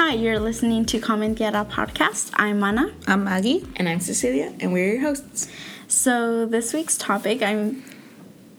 [0.00, 2.30] Hi, you're listening to Comment Tierra podcast.
[2.34, 2.94] I'm Mana.
[3.08, 3.66] I'm Maggie.
[3.74, 5.48] And I'm Cecilia, and we're your hosts.
[5.88, 7.82] So this week's topic, I'm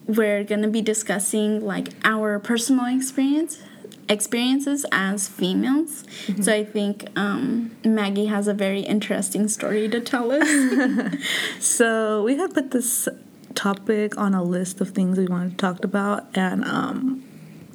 [0.06, 3.64] we're gonna be discussing like our personal experience
[4.10, 6.04] experiences as females.
[6.28, 6.42] Mm-hmm.
[6.42, 10.46] So I think um, Maggie has a very interesting story to tell us.
[11.66, 13.08] so we had put this
[13.56, 17.24] topic on a list of things we wanted to talk about, and um,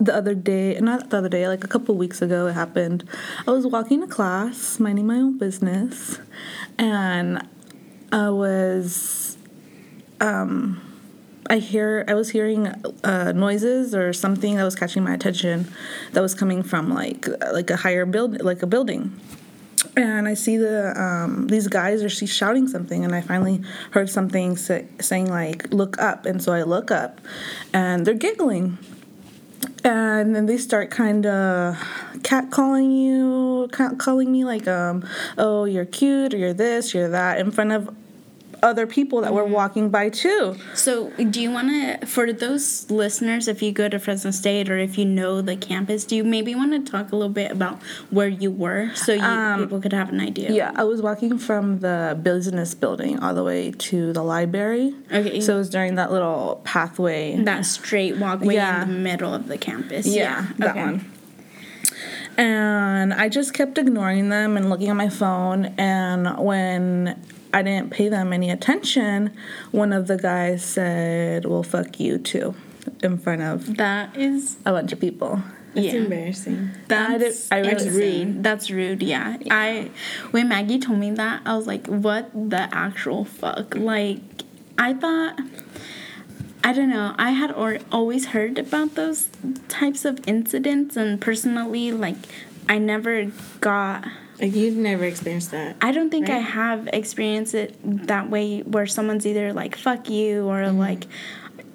[0.04, 3.08] the other day, not the other day, like a couple weeks ago, it happened.
[3.46, 6.18] I was walking to class, minding my own business,
[6.78, 7.46] and
[8.12, 9.36] I was,
[10.20, 10.80] um,
[11.48, 12.68] I hear, I was hearing
[13.04, 15.72] uh, noises or something that was catching my attention,
[16.12, 19.18] that was coming from like like a higher build, like a building.
[19.96, 23.60] And I see the um, these guys are she's shouting something, and I finally
[23.92, 27.20] heard something say, saying like "look up," and so I look up,
[27.72, 28.78] and they're giggling
[29.84, 31.76] and then they start kind of
[32.18, 35.06] catcalling you, calling me like, um,
[35.38, 37.94] oh, you're cute, or you're this, you're that, in front of
[38.64, 39.52] other people that were mm-hmm.
[39.52, 40.56] walking by too.
[40.74, 44.78] So, do you want to, for those listeners, if you go to Fresno State or
[44.78, 47.82] if you know the campus, do you maybe want to talk a little bit about
[48.10, 50.50] where you were so you, um, people could have an idea?
[50.50, 54.94] Yeah, I was walking from the business building all the way to the library.
[55.12, 55.40] Okay.
[55.40, 57.36] So it was during that little pathway.
[57.36, 58.82] That straight walkway yeah.
[58.82, 60.06] in the middle of the campus.
[60.06, 60.46] Yeah, yeah.
[60.58, 60.84] that okay.
[60.84, 61.13] one.
[62.36, 65.66] And I just kept ignoring them and looking at my phone.
[65.78, 67.20] And when
[67.52, 69.36] I didn't pay them any attention,
[69.70, 72.54] one of the guys said, "Well, fuck you too,"
[73.02, 75.42] in front of that is a bunch of people.
[75.74, 75.94] That's yeah.
[75.94, 76.70] embarrassing.
[76.86, 78.42] That's I, did, I really rude.
[78.44, 79.02] That's rude.
[79.02, 79.36] Yeah.
[79.40, 79.54] yeah.
[79.54, 79.90] I
[80.30, 84.20] when Maggie told me that, I was like, "What the actual fuck?" Like,
[84.78, 85.38] I thought.
[86.64, 87.14] I don't know.
[87.18, 89.28] I had or, always heard about those
[89.68, 92.16] types of incidents, and personally, like,
[92.68, 94.06] I never got
[94.40, 95.76] like you've never experienced that.
[95.80, 96.36] I don't think right?
[96.36, 97.78] I have experienced it
[98.08, 100.78] that way where someone's either like fuck you or mm-hmm.
[100.78, 101.06] like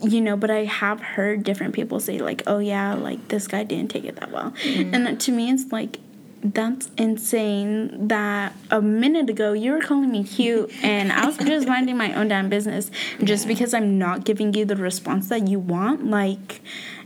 [0.02, 3.64] you know, but I have heard different people say like, "Oh yeah, like this guy
[3.64, 4.94] didn't take it that well." Mm-hmm.
[4.94, 6.00] And to me it's like
[6.42, 11.68] that's insane that a minute ago you were calling me cute and I was just
[11.68, 12.92] minding my own damn business
[13.24, 16.62] just because I'm not giving you the response that you want like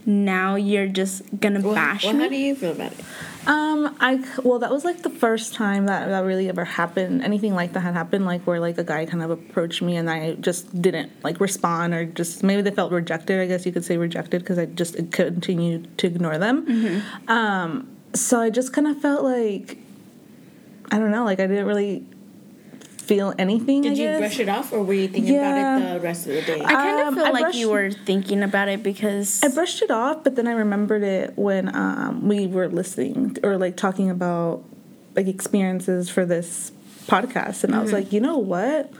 [0.05, 2.23] now you're just gonna well, bash well, me.
[2.23, 2.99] How do you feel about it?
[3.45, 7.23] Um, I well, that was like the first time that that really ever happened.
[7.23, 10.09] Anything like that had happened, like where like a guy kind of approached me and
[10.09, 13.39] I just didn't like respond or just maybe they felt rejected.
[13.39, 16.65] I guess you could say rejected because I just continued to ignore them.
[16.65, 17.29] Mm-hmm.
[17.29, 19.77] Um, so I just kind of felt like
[20.91, 22.05] I don't know, like I didn't really
[23.03, 23.81] feel anything.
[23.81, 25.77] Did you brush it off, or were you thinking yeah.
[25.77, 26.61] about it the rest of the day?
[26.63, 29.49] I kind of um, feel I like brushed, you were thinking about it because I
[29.49, 33.75] brushed it off, but then I remembered it when um, we were listening or like
[33.75, 34.63] talking about
[35.15, 36.71] like experiences for this
[37.07, 37.73] podcast, and mm-hmm.
[37.73, 38.03] I was mm-hmm.
[38.03, 38.91] like, you know what?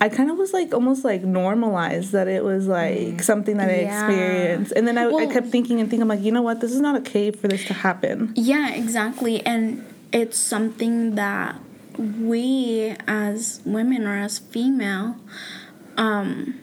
[0.00, 3.22] I kind of was like almost like normalized that it was like mm.
[3.22, 4.06] something that I yeah.
[4.06, 4.72] experienced.
[4.72, 6.60] And then I, well, I kept thinking and thinking, I'm like, you know what?
[6.60, 8.32] This is not okay for this to happen.
[8.36, 9.44] Yeah, exactly.
[9.46, 11.58] And it's something that
[11.98, 15.16] we as women or as female,
[15.96, 16.60] um,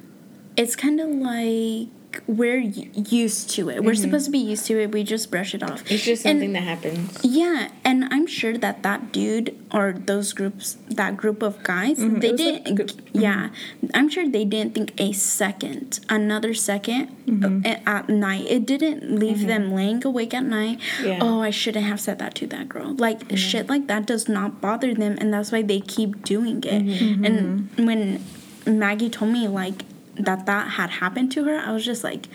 [0.55, 1.89] it's kind of like
[2.27, 3.77] we're used to it.
[3.77, 3.85] Mm-hmm.
[3.85, 4.91] We're supposed to be used to it.
[4.91, 5.89] We just brush it off.
[5.91, 7.19] It's just something and, that happens.
[7.23, 12.19] Yeah, and I'm sure that that dude or those groups, that group of guys, mm-hmm.
[12.19, 12.79] they didn't.
[12.79, 13.19] Like mm-hmm.
[13.19, 13.49] Yeah,
[13.93, 17.87] I'm sure they didn't think a second, another 2nd mm-hmm.
[17.87, 18.45] at night.
[18.47, 19.47] It didn't leave mm-hmm.
[19.47, 20.79] them laying awake at night.
[21.01, 21.19] Yeah.
[21.21, 22.93] Oh, I shouldn't have said that to that girl.
[22.95, 26.83] Like shit like that does not bother them, and that's why they keep doing it.
[26.83, 27.25] Mm-hmm.
[27.25, 28.23] And when
[28.65, 29.83] Maggie told me like
[30.15, 32.27] that that had happened to her, I was just like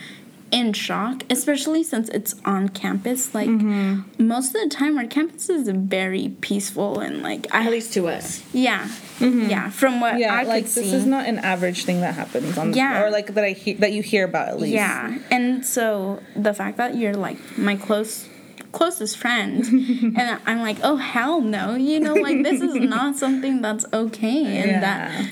[0.50, 3.34] in shock, especially since it's on campus.
[3.34, 4.26] Like mm-hmm.
[4.26, 8.42] most of the time, our campus is very peaceful and like at least to us.
[8.52, 8.84] Yeah,
[9.18, 9.50] mm-hmm.
[9.50, 9.70] yeah.
[9.70, 10.94] From what yeah, I like this see.
[10.94, 13.92] is not an average thing that happens on yeah, or like that I hear that
[13.92, 14.74] you hear about at least.
[14.74, 18.28] Yeah, and so the fact that you're like my close
[18.70, 19.64] closest friend
[20.18, 24.44] and i'm like oh hell no you know like this is not something that's okay
[24.58, 24.80] and yeah.
[24.80, 25.30] that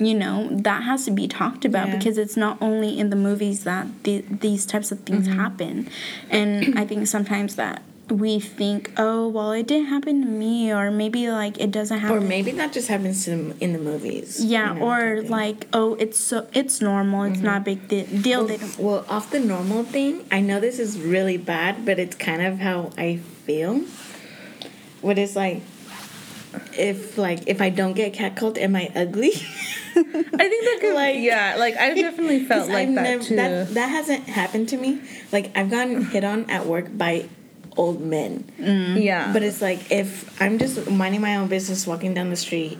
[0.00, 1.96] you know that has to be talked about yeah.
[1.96, 5.38] because it's not only in the movies that the, these types of things mm-hmm.
[5.38, 5.88] happen
[6.30, 10.90] and i think sometimes that we think oh well it didn't happen to me or
[10.90, 14.44] maybe like it doesn't happen or maybe that just happens to them in the movies
[14.44, 17.46] yeah you know, or like oh it's so it's normal it's mm-hmm.
[17.46, 17.88] not a big
[18.22, 22.16] deal well, well off the normal thing i know this is really bad but it's
[22.16, 23.80] kind of how i feel
[25.02, 25.62] what is like
[26.76, 29.32] if like if I don't get catcalled, am I ugly?
[29.96, 33.36] I think that could like yeah, like I've definitely felt like I've that never, too.
[33.36, 35.00] That that hasn't happened to me.
[35.32, 37.28] Like I've gotten hit on at work by
[37.76, 38.50] old men.
[38.58, 39.02] Mm.
[39.02, 39.32] Yeah.
[39.32, 42.78] But it's like if I'm just minding my own business, walking down the street,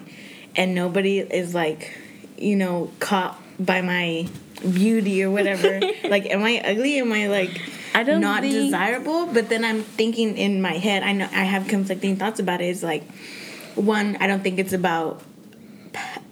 [0.57, 1.97] and nobody is like,
[2.37, 4.29] you know, caught by my
[4.63, 5.81] beauty or whatever.
[6.05, 6.99] like, am I ugly?
[6.99, 7.61] Am I like
[7.95, 9.27] I don't not think- desirable?
[9.27, 12.67] But then I'm thinking in my head, I know I have conflicting thoughts about it.
[12.67, 13.05] It's like,
[13.75, 15.23] one, I don't think it's about.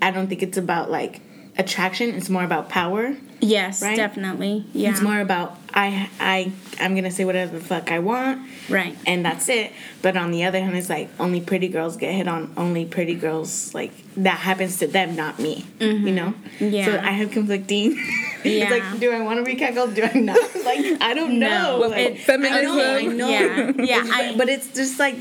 [0.00, 1.20] I don't think it's about like
[1.58, 2.14] attraction.
[2.14, 3.14] It's more about power.
[3.40, 3.96] Yes, Right?
[3.96, 4.64] definitely.
[4.72, 4.90] Yeah.
[4.90, 6.50] It's more about I I
[6.80, 8.96] I'm gonna say whatever the fuck I want right.
[9.06, 9.72] and that's it.
[10.02, 12.52] But on the other hand, it's like only pretty girls get hit on.
[12.56, 15.64] Only pretty girls like that happens to them, not me.
[15.78, 16.34] You know.
[16.58, 16.68] Mm-hmm.
[16.68, 16.84] Yeah.
[16.86, 17.92] So I have conflicting.
[17.94, 18.00] Yeah.
[18.44, 19.94] it's like, do I want to be cackled?
[19.94, 20.38] Do I not?
[20.68, 21.78] Like I don't know.
[21.80, 22.56] No, Like, it- Feminism.
[22.56, 22.96] I know.
[22.96, 23.28] I know.
[23.28, 25.14] Yeah, yeah, I- but it's just like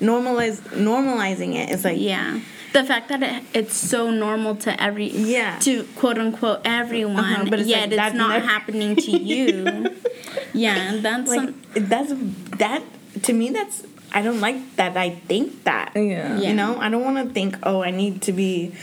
[0.00, 1.70] normalize normalizing it.
[1.70, 2.40] It's like Yeah.
[2.74, 5.58] The fact that it, it's so normal to every Yeah.
[5.60, 9.10] to quote unquote everyone, Uh-huh, but it's yet like, it's that's not never- happening to
[9.12, 9.90] you.
[10.52, 12.12] yeah, that's like some, that's
[12.58, 12.82] that
[13.22, 13.50] to me.
[13.50, 14.96] That's I don't like that.
[14.96, 15.92] I think that.
[15.94, 16.02] Yeah.
[16.02, 16.48] Yeah.
[16.48, 17.56] You know, I don't want to think.
[17.62, 18.74] Oh, I need to be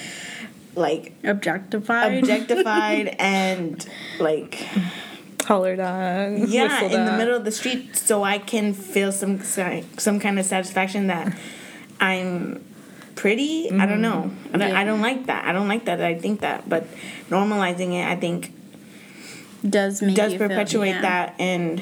[0.76, 2.18] like objectified.
[2.24, 3.86] objectified and
[4.20, 4.66] like
[5.46, 6.48] Hollered on.
[6.48, 9.42] yeah in the middle of the street so i can feel some
[9.98, 11.36] some kind of satisfaction that
[12.00, 12.64] i'm
[13.22, 13.70] pretty?
[13.70, 14.22] I don't know.
[14.34, 14.56] Mm-hmm.
[14.56, 15.46] I, don't, I don't like that.
[15.48, 16.84] I don't like that i think that but
[17.30, 18.52] normalizing it i think
[19.78, 21.02] does make does you feel- perpetuate yeah.
[21.10, 21.82] that and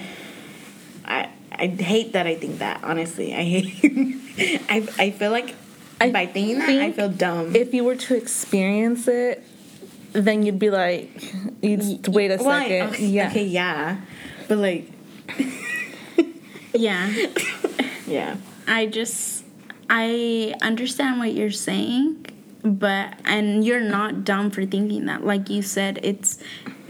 [1.05, 1.29] i
[1.63, 3.33] i hate that i think that honestly.
[3.33, 5.55] I hate i i feel like
[6.01, 7.55] I by thinking that i feel dumb.
[7.55, 9.43] If you were to experience it,
[10.11, 11.09] then you'd be like,
[11.61, 12.87] you'd wait a Well, I- second.
[12.95, 13.29] okay, yeah.
[13.29, 13.97] okay yeah.
[14.47, 14.83] But like
[16.73, 17.11] Yeah.
[18.07, 18.37] yeah.
[18.67, 19.38] I just
[19.89, 22.25] I understand what you're saying,
[22.63, 25.25] but and you're not dumb for thinking that.
[25.25, 26.39] Like you said, it's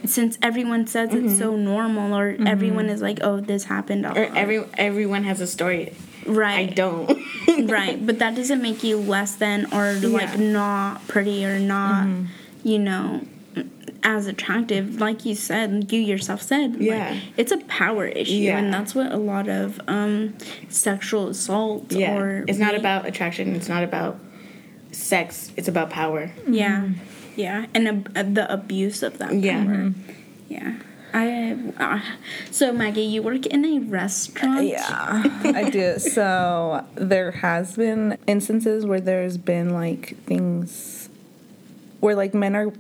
[0.06, 1.64] since everyone says it's so mm-hmm.
[1.64, 2.48] normal or mm-hmm.
[2.48, 5.94] everyone is like, "Oh, this happened." or every everyone has a story
[6.26, 6.70] Right.
[6.70, 7.10] I don't.
[7.70, 10.52] right, but that doesn't make you less than or like Yeah.
[10.52, 12.26] not pretty or not, mm-hmm.
[12.68, 13.22] you know,
[14.04, 15.00] as attractive.
[15.02, 17.20] Like you said, you yourself said, like, Yeah.
[17.38, 18.58] it's a power issue, Yeah.
[18.58, 20.36] and that's what a lot of um,
[20.70, 22.16] sexual assault yeah.
[22.16, 23.56] or it's not rape- about attraction.
[23.56, 24.18] It's not about
[24.92, 25.52] sex.
[25.58, 26.32] It's about power.
[26.48, 26.90] Yeah,
[27.36, 29.64] yeah, and uh, the abuse of that Yeah.
[29.66, 29.94] power.
[30.48, 30.74] Yeah,
[31.14, 31.58] I.
[31.78, 32.00] Uh,
[32.52, 34.66] so Maggie, you work in a restaurant.
[34.66, 36.00] Yeah, I do.
[36.00, 41.10] So there has been instances where there's been like things
[42.00, 42.72] where like men are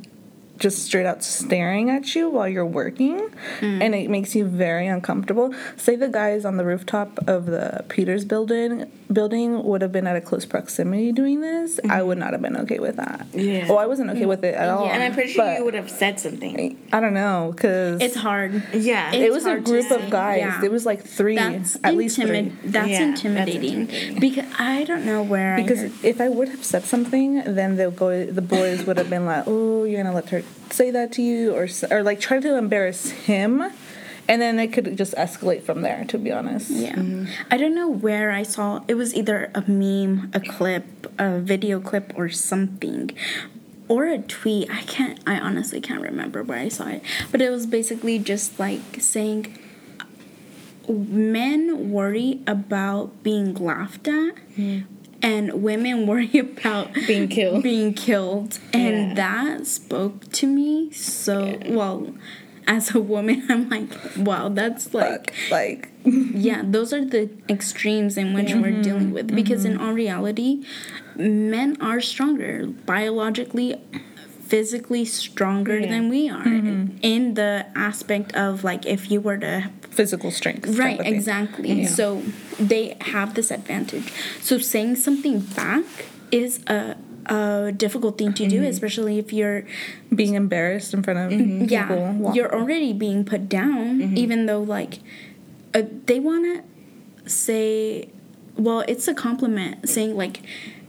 [0.59, 3.19] just straight out staring at you while you're working
[3.59, 3.81] hmm.
[3.81, 5.53] and it makes you very uncomfortable.
[5.77, 10.15] Say the guys on the rooftop of the Peters building building would have been at
[10.15, 12.07] a close proximity doing this, I mm-hmm.
[12.07, 13.25] would not have been okay with that.
[13.33, 13.67] Yeah.
[13.67, 14.85] Well, I wasn't okay with it at all.
[14.85, 14.93] Yeah.
[14.93, 16.77] And I'm pretty sure you would have said something.
[16.93, 18.63] I don't know cuz It's hard.
[18.73, 19.11] Yeah.
[19.11, 20.39] It's it was a group of guys.
[20.39, 20.63] Yeah.
[20.63, 22.25] It was like 3 That's at least 3.
[22.63, 23.81] That's Yeah, that's intimidating.
[23.81, 24.19] intimidating.
[24.19, 28.27] Because I don't know where Because if I would have said something, then the boy,
[28.27, 31.53] the boys would have been like, "Oh, you're gonna let her say that to you,"
[31.53, 33.61] or or like try to embarrass him,
[34.27, 36.05] and then it could just escalate from there.
[36.05, 36.95] To be honest, Yeah.
[36.95, 37.25] Mm-hmm.
[37.51, 40.85] I don't know where I saw it was either a meme, a clip,
[41.17, 43.11] a video clip or something.
[43.87, 44.69] Or a tweet.
[44.69, 47.01] I can't I honestly can't remember where I saw it.
[47.31, 49.57] But it was basically just like saying
[50.87, 54.35] men worry about being laughed at
[55.21, 57.63] and women worry about Being killed.
[57.63, 59.13] being killed and Yeah.
[59.15, 62.13] that spoke to me so well
[62.67, 68.17] as a woman i'm like wow that's like Fuck, like yeah, those are the extremes
[68.17, 68.81] in which we're mm-hmm.
[68.81, 69.33] dealing with.
[69.35, 69.83] Because in mm-hmm.
[69.83, 70.63] all reality,
[71.15, 73.75] men are stronger, biologically,
[74.49, 75.89] physically stronger Yeah.
[75.93, 76.47] than we are.
[77.13, 80.65] In the aspect of like, if you were to physical strength.
[80.83, 81.85] Right, exactly.
[81.85, 82.21] So
[82.59, 84.07] they have this advantage.
[84.41, 85.85] So saying something back
[86.31, 86.95] is a,
[87.27, 89.63] a difficult thing to do, especially if you're
[90.13, 91.65] Being embarrassed in front of Mm-hmm.
[91.69, 92.13] yeah people.
[92.23, 94.93] walk- you're already being put down even though like
[95.77, 98.09] uh, they want to say
[98.59, 100.41] well it's a compliment saying like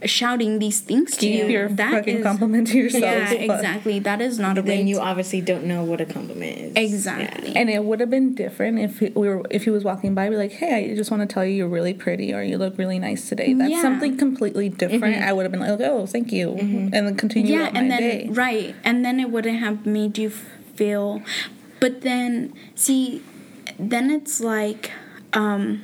[0.03, 3.03] shouting these things to Keep you your That fucking is- compliment to yourself.
[3.03, 6.01] yeah exactly that is not a But way then you to- obviously don't know what
[6.01, 6.73] a compliment is.
[6.75, 10.15] exactly And it would have been different if he, we were if he was walking
[10.15, 12.57] by, be like, "Hey, I just want to tell you you're really pretty, or you
[12.57, 13.81] look really nice today." That's Yeah.
[13.81, 15.17] something completely different.
[15.21, 17.91] I would have been like, "Oh, thank you," and then continue yeah on my and
[17.91, 18.27] then day.
[18.31, 20.29] right and then it wouldn't have made you
[20.75, 21.21] feel
[21.79, 23.21] but then see
[23.77, 24.91] then it's like
[25.33, 25.83] um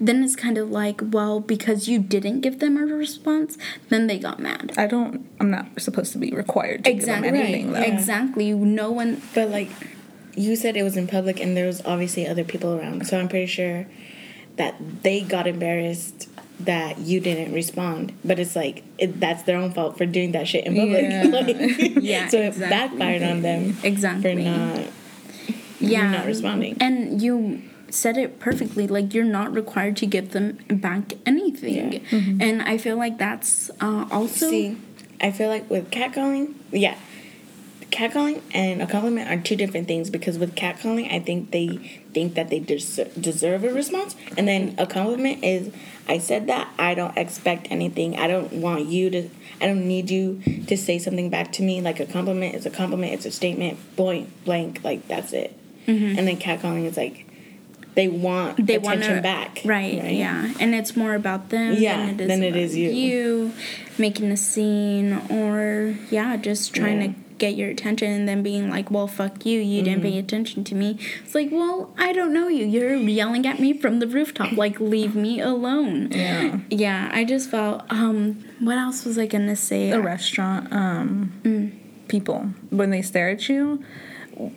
[0.00, 3.58] then it's kind of like well because you didn't give them a response
[3.90, 5.28] then they got mad I don't.
[5.38, 7.72] I'm not supposed to be required to exactly give them anything.
[7.72, 7.80] though.
[7.80, 9.70] exactly no one But like
[10.36, 13.06] you said it was in public and there was obviously other people around.
[13.06, 13.86] So I'm pretty sure
[14.56, 16.28] that they got embarrassed
[16.60, 20.46] that you didn't respond, but it's like it, that's their own fault for doing that
[20.46, 21.02] shit in public.
[21.02, 21.24] Yeah.
[21.32, 24.22] like, Yeah, so it backfired on them Exactly.
[24.22, 24.86] for not
[25.80, 26.76] yeah not responding.
[26.80, 31.98] and you said it perfectly like you're not required to give them back anything Yeah.
[32.46, 34.76] and i feel like that's uh, also See,
[35.22, 36.96] I feel like with catcalling, yeah,
[37.90, 41.76] catcalling and a compliment are two different things because with catcalling, I think they
[42.14, 45.72] think that they des- deserve a response, and then a compliment is,
[46.08, 48.16] I said that I don't expect anything.
[48.18, 49.28] I don't want you to.
[49.60, 51.82] I don't need you to say something back to me.
[51.82, 53.12] Like a compliment is a compliment.
[53.12, 53.78] It's a statement.
[53.96, 54.80] Point blank.
[54.82, 55.54] Like that's it.
[55.86, 57.26] And then catcalling is like.
[57.94, 61.96] They want they attention want to back, right, yeah and it's more about them Yeah,
[61.96, 62.90] than it is, than it about is you.
[62.90, 63.52] you
[63.98, 67.06] making a scene or yeah just trying Yeah.
[67.08, 70.12] to get your attention and then being like well fuck you you didn't Mm-hmm.
[70.12, 73.72] pay attention to me it's like well i don't know you you're yelling at me
[73.72, 76.60] from the rooftop like leave me alone Yeah.
[76.70, 81.72] yeah i just felt um what else was i gonna say the restaurant um, Mm.
[82.08, 83.82] people when they stare at you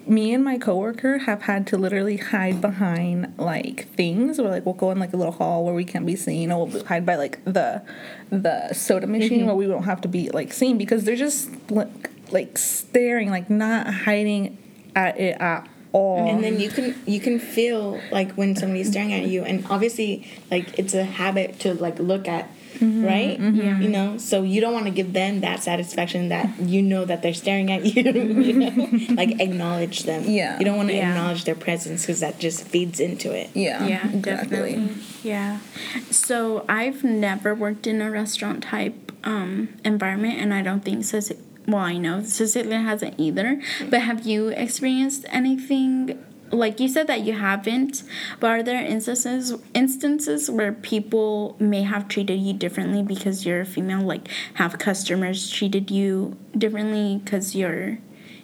[0.08, 4.76] me and my coworker have had to literally hide behind like things or like we'll
[4.76, 7.16] go in like a little hall where we can't be seen or we'll hide by
[7.16, 7.82] like the
[8.30, 9.48] the soda machine Mm-hmm.
[9.48, 13.50] where we don't have to be like seen because they're just like, like staring like
[13.50, 14.58] not hiding
[14.96, 19.14] at it at all and then you can you can feel like when somebody's staring
[19.14, 19.44] at you.
[19.44, 23.06] And obviously like it's a habit to like look at mm-hmm.
[23.06, 23.40] right?
[23.40, 23.56] Mm-hmm.
[23.56, 23.80] Yeah.
[23.80, 24.18] you know?
[24.18, 27.72] So you don't want to give them that satisfaction that you know that they're staring
[27.72, 28.04] at you,
[28.42, 28.72] you know?
[28.72, 29.16] Mm-hmm.
[29.16, 30.24] like acknowledge them.
[30.26, 30.58] Yeah.
[30.60, 31.10] you don't want to Yeah.
[31.10, 33.50] acknowledge their presence because that just feeds into it.
[33.54, 33.86] Yeah.
[33.86, 34.74] Yeah exactly.
[34.74, 34.96] definitely.
[35.22, 35.60] Yeah.
[36.10, 41.42] So i've never worked in a restaurant type um, environment and i don't think Cecilia,
[41.68, 47.22] well i know cecilia hasn't either but have you experienced anything like you said that
[47.22, 48.04] you haven't
[48.40, 53.66] but are there instances instances where people may have treated you differently because you're a
[53.66, 54.02] female?
[54.02, 57.98] Like have customers treated you differently because you're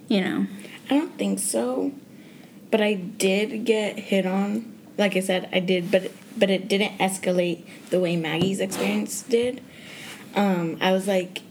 [0.07, 0.47] you know?
[0.89, 1.91] I don't think so
[2.71, 6.97] but i did get hit on like i said i did but but it didn't
[6.97, 9.61] escalate the way maggie's experience did.
[10.35, 11.41] Um, I was like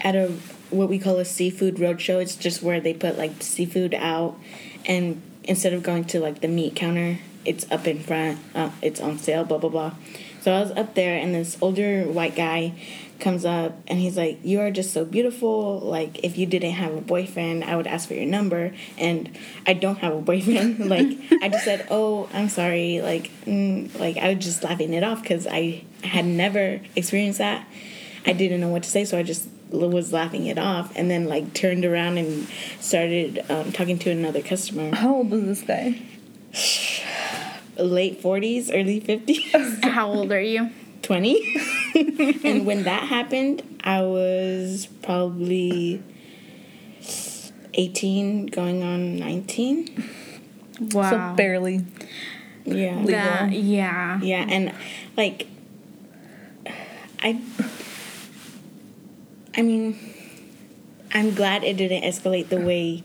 [0.00, 0.32] at a
[0.70, 2.20] what we call a seafood roadshow.
[2.20, 4.38] It's just where they put like seafood out,
[4.86, 8.38] and instead of going to like the meat counter, it's up in front.
[8.54, 9.44] Uh, it's on sale.
[9.44, 9.94] Blah blah blah.
[10.40, 12.74] So I was up there, and this older white guy
[13.18, 15.80] comes up, and he's like, "You are just so beautiful.
[15.80, 19.72] Like if you didn't have a boyfriend, I would ask for your number." And I
[19.72, 20.88] don't have a boyfriend.
[20.88, 25.02] like I just said, "Oh, I'm sorry." Like mm, like I was just laughing it
[25.02, 27.66] off because I had never experienced that.
[28.26, 31.26] I didn't know what to say, so I just was laughing it off, and then
[31.26, 32.48] like turned around and
[32.80, 34.94] started um, talking to another customer.
[34.94, 36.00] how old was this guy
[37.76, 39.52] Late forties, early fifties,
[39.84, 40.70] how old are you
[41.02, 41.54] twenty.
[41.94, 46.02] and when that happened, I was probably
[47.74, 50.04] eighteen, going on nineteen.
[50.92, 51.84] wow so barely
[52.64, 54.72] Yeah, that, yeah yeah, and
[55.16, 55.46] like
[57.22, 57.40] I.
[59.58, 59.98] I mean,
[61.12, 63.02] I'm glad it didn't escalate the way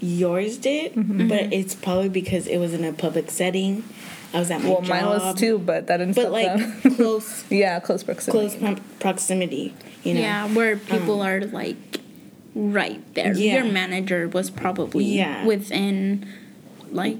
[0.00, 1.28] yours did, Mm-hmm.
[1.28, 3.84] but it's probably because it was in a public setting.
[4.32, 4.88] I was at my well job.
[4.88, 6.94] mine was too but that didn't But stop like them.
[6.96, 9.74] close, yeah close proximity close pro- proximity.
[10.04, 10.20] You know.
[10.20, 11.76] Yeah, where people are like
[12.54, 13.32] right there.
[13.32, 13.54] Um, Yeah.
[13.64, 15.44] Your manager was probably Yeah.
[15.44, 16.26] within
[16.92, 17.18] like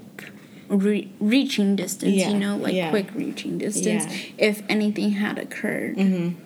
[0.69, 2.89] re- reaching distance, Yeah, you know, like yeah.
[2.91, 4.31] quick reaching distance Yeah.
[4.37, 5.97] if anything had occurred.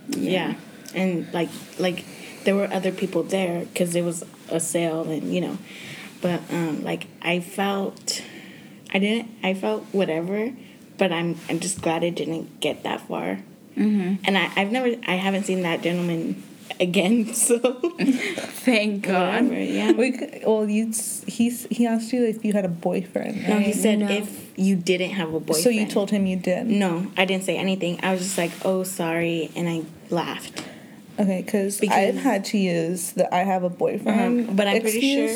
[0.09, 0.55] Yeah.
[0.95, 2.03] And like like
[2.45, 5.57] there were other people there because it was a sale and you know,
[6.21, 8.21] but um like I felt
[8.93, 10.51] I didn't I felt whatever,
[10.97, 13.39] but I'm I'm just glad it didn't get that far.
[13.77, 14.23] Mm-hmm.
[14.25, 16.41] And I I've never I haven't seen that gentleman
[16.79, 17.33] again.
[17.33, 17.59] So
[18.65, 19.43] Thank God.
[19.43, 19.61] whatever.
[19.61, 19.91] Yeah.
[19.91, 20.91] We could, well, you
[21.27, 23.47] he's he asked you if you had a boyfriend.
[23.47, 24.07] No, he said No.
[24.09, 25.63] if you didn't have a boyfriend.
[25.63, 26.65] So you told him you did.
[26.67, 27.99] No, I didn't say anything.
[28.03, 30.63] I was just like, "Oh, sorry," and I laughed.
[31.17, 34.49] Okay, because Because- I've had to use that I have a boyfriend.
[34.49, 35.29] Um, but I'm pretty sure.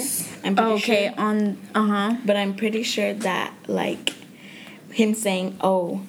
[0.43, 1.19] I'm pretty Oh, okay, sure.
[1.25, 2.15] on uh huh.
[2.25, 4.13] But I'm pretty sure that like
[4.91, 6.01] him saying, "Oh,"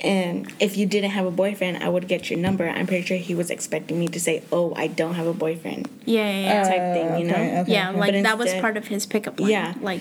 [0.00, 2.68] and if you didn't have a boyfriend, I would get your number.
[2.68, 5.88] I'm pretty sure he was expecting me to say, "Oh, I don't have a boyfriend,"
[6.04, 6.62] Yeah, yeah, yeah.
[6.62, 7.20] type thing.
[7.20, 7.34] You know?
[7.34, 7.72] okay, okay.
[7.72, 9.50] yeah, like But that was part of his pickup line.
[9.50, 9.74] Yeah.
[9.80, 10.00] like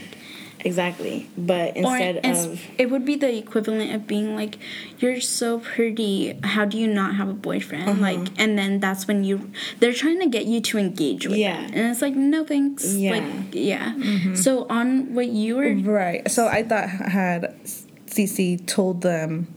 [0.66, 1.30] Exactly.
[1.38, 4.58] But instead it's- of it would be the equivalent of being like,
[5.00, 6.34] "You're so pretty.
[6.44, 8.02] How do you not have a boyfriend?" Uh-huh.
[8.02, 11.62] Like, and then that's when you they're trying to get you to engage with Yeah.
[11.62, 12.96] them, and it's like, no thanks.
[12.96, 13.12] Yeah.
[13.12, 13.94] Like, yeah.
[14.34, 16.30] So on what you were, Right.
[16.32, 19.48] So I thought I had s- Cece told them,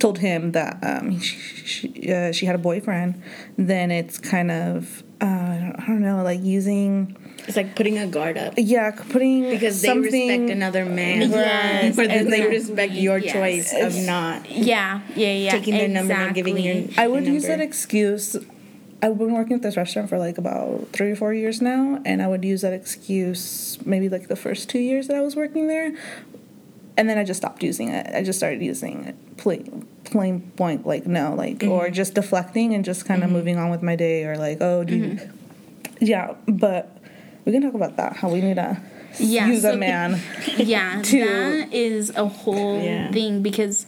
[0.00, 3.22] told him that um, she, she, uh, she had a boyfriend,
[3.56, 5.24] then it's kind of uh,
[5.80, 7.16] I don't know, like using
[7.46, 8.54] It's like putting a guard up.
[8.56, 11.30] yeah, putting Because they something, respect another man.
[11.30, 13.32] Yes, Or that they respect your Yes.
[13.32, 15.50] choice of not Yeah, yeah, yeah.
[15.52, 16.84] taking their number and giving your.
[16.98, 18.36] I would your use that excuse.
[19.02, 22.22] I've been working at this restaurant for like about three or four years now, and
[22.22, 25.68] I would use that excuse maybe like the first two years that I was working
[25.68, 25.94] there,
[26.96, 28.06] and then I just stopped using it.
[28.14, 31.70] I just started using it plain, plain point, like no, like Mm-hmm.
[31.72, 34.82] or just deflecting and just kind of moving on with my day, or like oh,
[34.82, 36.04] do Mm-hmm.
[36.04, 36.34] yeah.
[36.48, 36.95] But
[37.46, 38.16] we can talk about that.
[38.16, 38.76] How we need to
[39.18, 40.20] Yeah, use so- a man.
[40.58, 43.10] Yeah, to- that is a whole Yeah.
[43.12, 43.86] thing because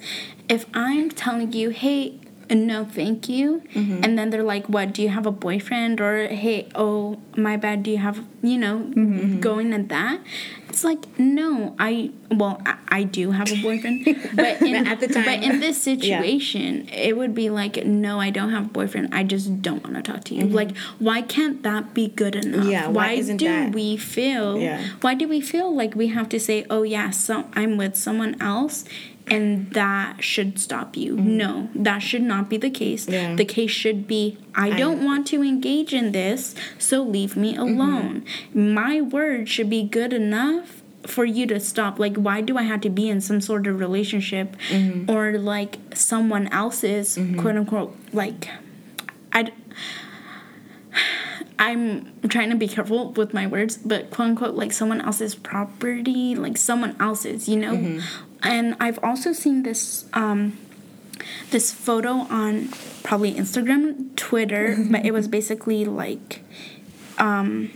[0.49, 2.15] if I'm telling you, hey,
[2.51, 4.05] no, thank you, Mm-hmm.
[4.05, 6.01] and then they're like, what, do you have a boyfriend?
[6.01, 9.41] Or, hey, oh, my bad, do you have, you know, Mm-hmm.
[9.41, 10.21] going at that?
[10.69, 15.09] It's like, no, I, well, I, I do have a boyfriend, but in, at the
[15.09, 15.25] time.
[15.25, 15.95] but in this Yeah.
[15.97, 19.15] situation, it would be like, no, I don't have a boyfriend.
[19.15, 20.45] I just don't want to talk to you.
[20.47, 22.61] Like, why can't that be good enough?
[22.61, 22.71] Mm-hmm.
[22.71, 24.85] Yeah, why why do that- we feel Yeah.
[25.01, 28.41] why do we feel like we have to say oh yeah so i'm with someone
[28.41, 28.85] else
[29.31, 33.13] and that should stop you no that should not be the case Mm-hmm.
[33.31, 33.35] Yeah.
[33.37, 37.81] the case should be i don't want to engage in this so leave me Mm-hmm.
[37.81, 42.63] alone my word should be good enough for you to stop like why do i
[42.63, 45.11] have to be in some sort of relationship Mm-hmm.
[45.11, 48.49] or like someone else's quote unquote like
[51.61, 56.37] I'm trying to be careful with my words, but quote unquote, like someone else's property,
[56.37, 57.75] like someone else's, you know.
[57.75, 58.28] Mm-hmm.
[58.43, 60.59] And I've also seen this um,
[61.51, 62.69] this photo on
[63.03, 66.43] probably Instagram, Twitter, but it was basically like,
[67.19, 67.71] um,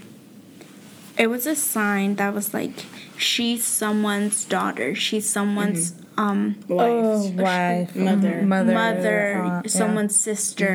[1.18, 2.84] it was a sign that was like,
[3.16, 7.34] she's someone's daughter, she's someone's um Oh, Wife.
[7.36, 8.42] wife, Mother.
[8.42, 9.62] mother, mother, uh, yeah.
[9.66, 10.66] someone's sister,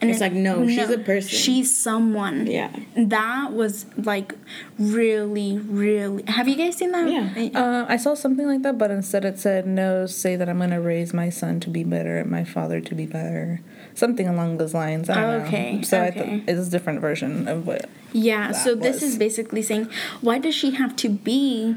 [0.00, 1.28] and It's like, no, she's a person.
[1.30, 2.46] She's someone.
[2.46, 2.70] Yeah.
[2.96, 4.34] That was like
[4.78, 6.24] really, really.
[6.26, 7.08] Have you guys seen that?
[7.08, 7.48] Yeah.
[7.60, 10.70] Uh, I saw something like that, but instead it said, "No, say that I'm going
[10.70, 13.60] to raise my son to be better, and my father to be better."
[13.94, 15.10] Something along those lines.
[15.10, 15.82] I don't Okay, know.
[15.82, 16.18] So I okay.
[16.40, 17.88] thought it's a different version of what.
[18.12, 18.48] Yeah.
[18.52, 19.02] that So this was.
[19.12, 19.88] is basically saying,
[20.22, 21.76] why does she have to be?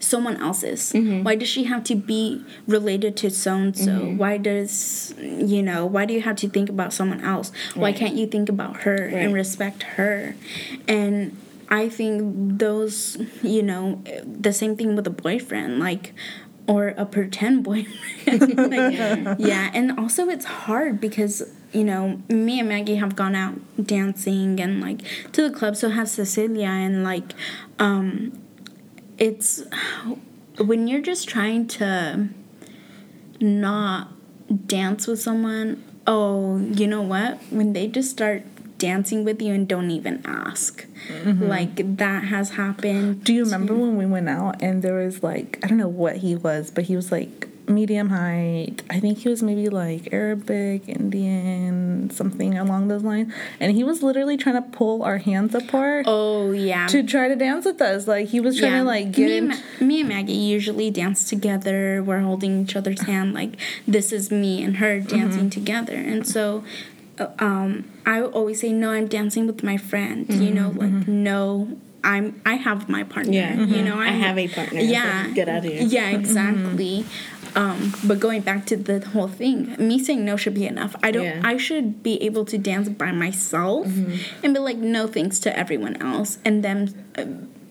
[0.00, 0.92] Someone else's.
[0.92, 1.24] Mm-hmm.
[1.24, 5.86] why does she have to be related to so and so why does you know
[5.86, 7.52] why do you have to think about someone else?
[7.74, 10.34] Why can't you think about her and respect her?
[10.86, 11.36] And
[11.70, 12.22] i think
[12.58, 16.14] those you know the same thing with a boyfriend like
[16.66, 18.56] or a pretend boyfriend.
[18.56, 23.54] Like, yeah and also it's hard because you know me and maggie have gone out
[23.82, 25.00] dancing and like
[25.32, 25.76] to the club.
[25.76, 27.32] So has cecilia and like
[27.78, 28.38] um
[29.18, 29.62] it's
[30.58, 32.28] when you're just trying to
[33.40, 34.08] not
[34.66, 37.38] dance with someone oh you know what?
[37.50, 38.42] When they just start
[38.78, 40.86] dancing with you and don't even ask.
[41.08, 41.44] Mm-hmm.
[41.46, 45.60] Like that has happened Do you remember when we went out and there was like
[45.62, 48.82] I don't know what he was, but he was like medium height.
[48.90, 53.32] I think he was maybe like Arabic, Indian, something along those lines.
[53.60, 57.36] And he was literally trying to pull our hands apart oh yeah to try to
[57.36, 58.06] dance with us.
[58.08, 61.28] Like he was trying to like get me, and Ma- me and Maggie usually dance
[61.28, 62.02] together.
[62.02, 63.54] We're holding each other's hand, like
[63.86, 65.48] this is me and her dancing Mm-hmm.
[65.50, 65.94] together.
[65.94, 66.64] And so,
[67.18, 71.08] uh, um, I always say, "No, I'm dancing with my friend." You know, Mm-hmm, like
[71.08, 73.32] no, I'm I have my partner.
[73.32, 73.54] Yeah.
[73.58, 74.80] you know, I have a partner.
[74.80, 75.82] Yeah, So get out of here.
[75.82, 77.04] Yeah, exactly.
[77.54, 80.94] Um, but going back to the whole thing, me saying no should be enough.
[81.02, 81.24] I don't.
[81.24, 81.40] Yeah.
[81.44, 84.44] I should be able to dance by myself Mm-hmm.
[84.44, 87.24] and be like, no thanks to everyone else, and then uh,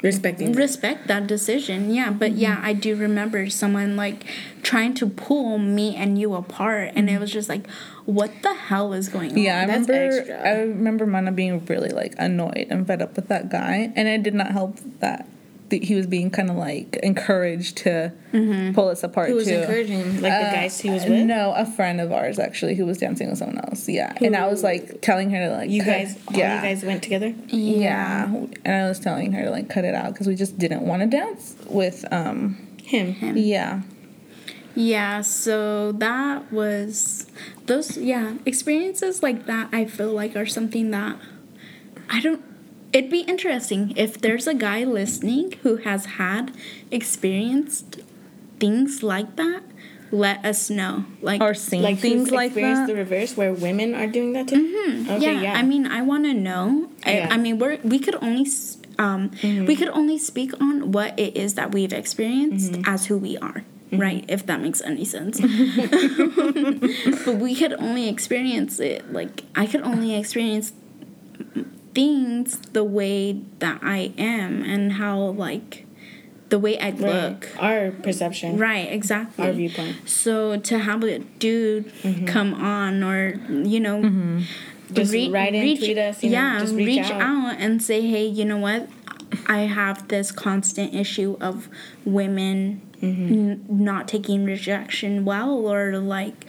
[0.03, 0.53] Respecting.
[0.53, 2.39] respect that decision yeah but Mm-hmm.
[2.39, 4.25] yeah i do remember someone like
[4.61, 7.65] trying to pull me and you apart and it was just like
[8.05, 9.37] what the hell is going on.
[9.39, 10.17] Yeah, I That's remember.
[10.19, 10.47] extra.
[10.47, 14.21] I remember Mana being really like annoyed and fed up with that guy, and it
[14.23, 15.27] did not help that
[15.69, 18.11] th- he was being kind of like encouraged to
[18.73, 19.55] pull us apart Who was too.
[19.55, 20.21] encouraging?
[20.21, 21.25] Like the Uh, guys he was with?
[21.25, 23.87] No, a friend of ours actually who was dancing with someone else.
[23.89, 26.83] Yeah, and I was like telling her to like You cut- guys, all you guys
[26.83, 27.33] went together?
[27.47, 28.25] yeah.
[28.65, 31.01] and I was telling her to like cut it out because we just didn't want
[31.03, 33.15] to dance with um Him.
[33.37, 33.81] yeah
[34.75, 37.25] yeah so that was
[37.65, 41.17] those yeah experiences like that i feel like are something that
[42.11, 42.46] i don't
[42.97, 46.45] it'd be interesting if there's a guy listening who has had
[46.91, 47.89] experienced
[48.59, 49.61] things like that
[50.11, 52.93] let us know like or seen Like things like experienced that.
[52.93, 54.55] the reverse where women are doing that too?
[54.55, 55.09] Mm-hmm.
[55.11, 55.53] Okay, yeah, yeah.
[55.59, 56.89] I mean, I want to know.
[57.05, 57.27] Yeah.
[57.29, 59.21] I, I mean, we're we could only s- um
[59.69, 63.59] we could only speak on what it is that we've experienced as who we are.
[63.91, 64.23] right?
[64.35, 65.35] If that makes any sense.
[67.25, 70.71] but we could only experience it, like, I could only experience
[71.97, 75.85] things the way that I am and how, like,
[76.49, 77.49] the way I look.
[77.59, 78.57] Our perception.
[78.59, 79.43] Right, exactly.
[79.47, 80.07] Our viewpoint.
[80.07, 81.91] So to have a dude
[82.27, 84.43] come on or, you know,
[84.93, 87.21] Just write in, tweet us, you know, yeah, just reach reach out.
[87.21, 87.55] out.
[87.59, 88.87] and say, hey, you know what?
[89.47, 91.67] I have this constant issue of
[92.05, 93.33] women Mm-hmm.
[93.33, 96.45] n- not taking rejection well or like,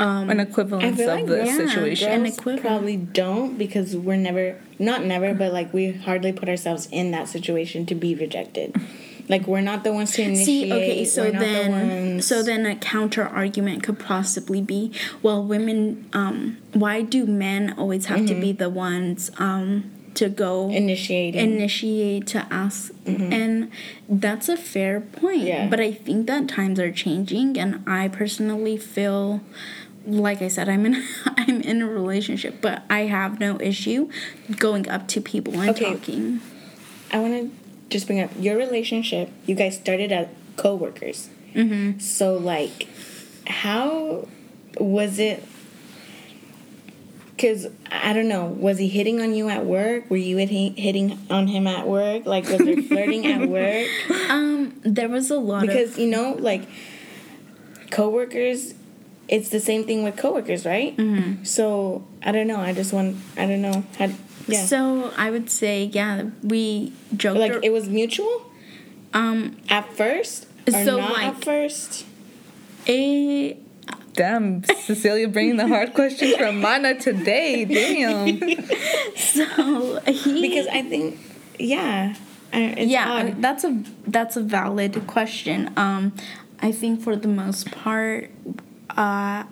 [0.00, 2.10] um, An equivalence of like, the yeah, situation.
[2.10, 2.66] An Girls equivalent.
[2.66, 7.28] probably don't because we're never, not never, but like we hardly put ourselves in that
[7.28, 8.74] situation to be rejected.
[9.28, 10.44] Like we're not the ones to initiate.
[10.46, 15.42] See, okay, so the then, ones- so then a counter argument could possibly be, well,
[15.42, 18.58] women, um, why do men always have to be Mm-hmm.
[18.58, 23.68] the ones, um, to go initiate, initiate to ask and
[24.08, 25.46] that's a fair point Mm-hmm.
[25.48, 25.68] Yeah.
[25.68, 29.40] but i think that times are changing and i personally feel
[30.06, 31.02] like i said i'm in
[31.38, 34.08] i'm in a relationship but i have no issue
[34.58, 35.92] going up to people and Okay.
[35.94, 36.40] talking
[37.12, 37.50] I want to
[37.90, 39.30] just bring up your relationship.
[39.46, 41.28] You guys started as co-workers.
[41.54, 42.00] Mm-hmm.
[42.00, 42.88] So like,
[43.46, 44.26] how
[44.80, 45.44] was it?
[47.36, 50.10] Because I don't know, was he hitting on you at work?
[50.10, 52.26] Were you hitting on him at work?
[52.26, 53.86] Like, was there flirting at work?
[54.28, 56.66] um there was a lot of Because you know, like,
[57.90, 58.74] coworkers,
[59.28, 60.96] it's the same thing with coworkers, right?
[60.96, 61.44] Mm-hmm.
[61.44, 62.60] So I don't know.
[62.60, 63.16] I just want.
[63.36, 63.84] I don't know.
[63.98, 64.10] How,
[64.46, 64.64] yeah.
[64.66, 68.44] so i would say yeah we joked like ar- it was mutual.
[69.14, 70.46] um At first?
[70.68, 72.04] Or So, not like- at first?
[72.88, 73.56] a
[74.12, 77.64] Damn, Cecilia bringing the hard questions from Mana today.
[77.64, 78.38] Damn.
[79.16, 81.18] so he Because I think,
[81.58, 82.14] yeah.
[82.52, 83.42] It's yeah odd.
[83.42, 86.12] that's a that's a valid question um
[86.62, 88.30] i think for the most part
[88.90, 89.44] uh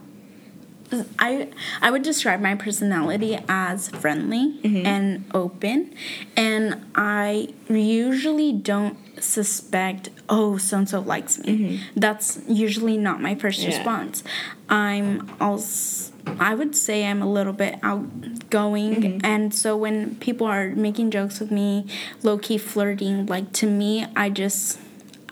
[1.19, 1.49] I
[1.81, 4.87] I would describe my personality as friendly mm-hmm.
[4.87, 5.95] and open,
[6.37, 11.47] and I usually don't suspect oh so and so likes me.
[11.59, 12.01] Mm-hmm.
[12.01, 13.69] That's usually not my first Yeah.
[13.69, 14.23] response.
[14.69, 19.27] I'm also I would say I'm a little bit outgoing, mm-hmm.
[19.27, 21.87] and so when people are making jokes with me,
[22.23, 24.79] low key flirting, like to me, I just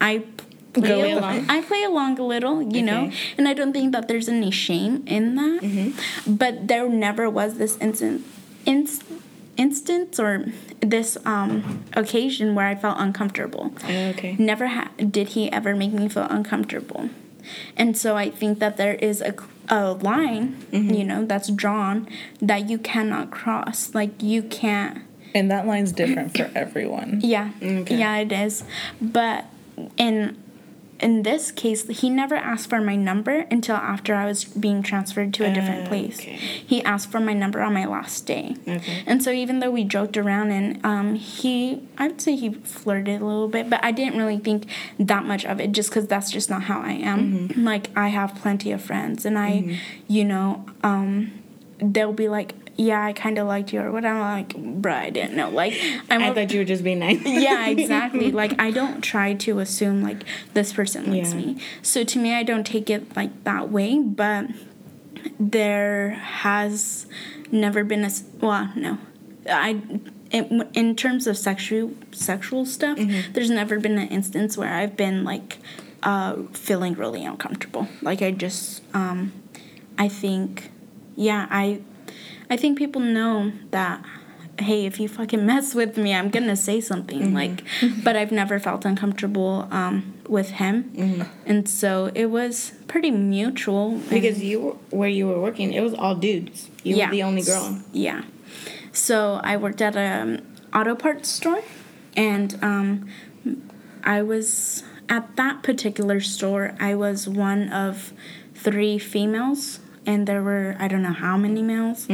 [0.00, 0.24] I
[0.72, 1.46] play Go along.
[1.48, 5.02] I play along a little, you know, and I don't think that there's any shame
[5.06, 5.61] in that.
[5.62, 6.35] Mm-hmm.
[6.37, 8.24] But there never was this instant,
[8.66, 9.02] inst,
[9.56, 10.46] instance or
[10.80, 13.72] this um, occasion where I felt uncomfortable.
[13.85, 14.37] Okay.
[14.38, 17.11] Never ha- did he ever make me feel uncomfortable.
[17.76, 19.35] And so I think that there is a,
[19.68, 20.94] a line, Mm-hmm.
[20.94, 22.06] you know, that's drawn
[22.40, 23.92] that you cannot cross.
[23.94, 25.02] Like you can't.
[25.35, 27.20] And that line's different for everyone.
[27.22, 27.96] Yeah, Okay.
[27.98, 28.64] yeah, it is.
[29.00, 29.46] But
[29.96, 30.37] in
[31.00, 35.32] in this case, he never asked for my number until after I was being transferred
[35.34, 36.18] to a different Ah, place.
[36.20, 36.36] okay.
[36.36, 38.56] He asked for my number on my last day.
[38.68, 39.02] Okay.
[39.06, 43.20] And so even though we joked around and um, he, I would say he flirted
[43.20, 44.66] a little bit, but I didn't really think
[44.98, 47.48] that much of it just because that's just not how I am.
[47.48, 47.64] Mm-hmm.
[47.64, 51.32] Like I have plenty of friends and I, you know, um,
[51.78, 52.54] they'll be like,
[52.88, 54.04] yeah, I kind of liked you or what.
[54.06, 54.48] I'm like,
[54.82, 55.50] bruh, I didn't know.
[55.50, 55.74] Like,
[56.08, 57.20] I'm I a- thought you were just being nice.
[57.24, 58.32] yeah, exactly.
[58.32, 61.40] Like I don't try to assume like this person likes Yeah.
[61.40, 61.48] me.
[61.82, 63.98] So to me, I don't take it like that way.
[63.98, 64.46] But
[65.38, 67.06] there has
[67.52, 68.98] never been a well, no,
[69.48, 69.80] I.
[70.30, 72.96] In, in terms of sexual sexual stuff,
[73.32, 75.58] there's never been an instance where I've been like
[76.04, 77.88] uh, feeling really uncomfortable.
[78.00, 79.32] Like I just, um,
[79.98, 80.70] I think,
[81.16, 81.80] yeah, I,
[82.50, 84.04] I think people know that.
[84.58, 87.32] Hey, if you fucking mess with me, I'm gonna say something.
[87.32, 87.62] Like,
[88.04, 90.90] but I've never felt uncomfortable um, with him,
[91.46, 93.98] and so it was pretty mutual.
[94.10, 96.68] Because you, where you were working, it was all dudes.
[96.82, 97.78] You were the only girl.
[97.92, 98.24] Yeah.
[98.92, 100.42] So I worked at a
[100.74, 101.62] auto parts store,
[102.14, 103.08] and um,
[104.04, 106.74] I was at that particular store.
[106.78, 108.12] I was one of
[108.54, 112.06] three females, and there were I don't know how many males,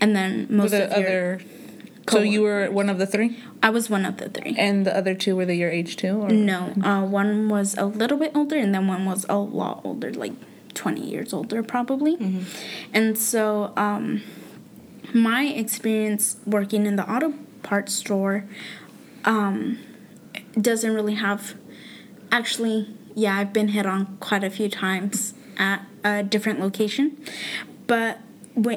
[0.00, 1.40] and then most the of your, other.
[2.08, 4.56] So you were one of the three, I was one of the three.
[4.58, 7.84] and the other two were they your age too, or No, uh, one was a
[7.86, 10.32] little bit older, and then one was a lot older, like
[10.74, 12.16] 20 years older, probably.
[12.92, 14.22] And so, um,
[15.14, 18.44] my experience working in the auto parts store
[19.24, 19.78] um,
[20.60, 21.54] doesn't really have.
[22.32, 27.16] Actually, yeah, I've been hit on quite a few times at a different location.
[27.86, 28.18] But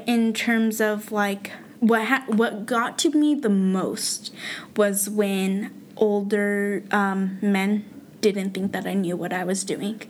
[0.06, 4.34] in terms of like what ha- what got to me the most
[4.76, 7.86] was when older um, men
[8.22, 10.02] didn't think that I knew what I was doing.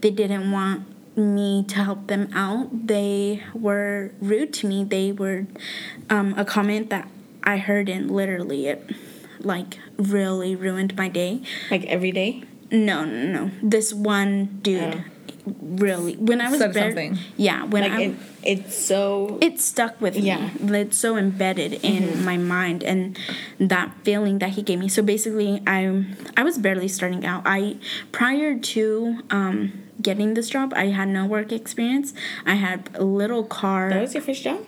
[0.00, 2.86] They didn't want me to help them out.
[2.86, 4.84] They were rude to me.
[4.84, 5.46] They were
[6.08, 7.08] um, a comment that
[7.44, 8.90] I heard and literally it
[9.40, 11.42] like really ruined my day.
[11.70, 12.42] Like every day?
[12.70, 13.50] No, no, no.
[13.62, 15.19] This one dude Oh.
[15.46, 17.18] Really when I was Said bar- something.
[17.36, 19.38] Yeah, when Like I it, it's so.
[19.40, 20.50] it stuck with Yeah.
[20.60, 20.80] me.
[20.80, 23.18] It's so embedded in my mind and
[23.58, 24.88] that feeling that he gave me.
[24.88, 26.04] So basically, I
[26.36, 27.42] I was barely starting out.
[27.46, 27.76] I
[28.12, 29.72] prior to um,
[30.02, 32.12] getting this job, I had no work experience.
[32.46, 33.90] I had a little car.
[33.90, 34.60] that was your first job?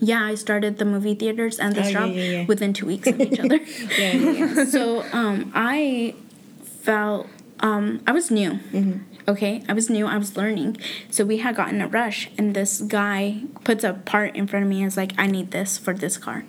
[0.00, 2.46] yeah, I started the movie theaters and this Oh, yeah, job yeah, yeah.
[2.46, 3.58] within two weeks of each other.
[3.98, 4.64] Yeah, yeah, yeah.
[4.74, 6.14] so um, I
[6.62, 7.26] felt
[7.60, 8.52] um, I was new.
[8.70, 9.02] Mm-hmm.
[9.28, 10.06] Okay, I was new.
[10.06, 10.78] I was learning.
[11.10, 14.70] So we had gotten a rush, and this guy puts a part in front of
[14.70, 16.44] me and is like, "I need this for this car,"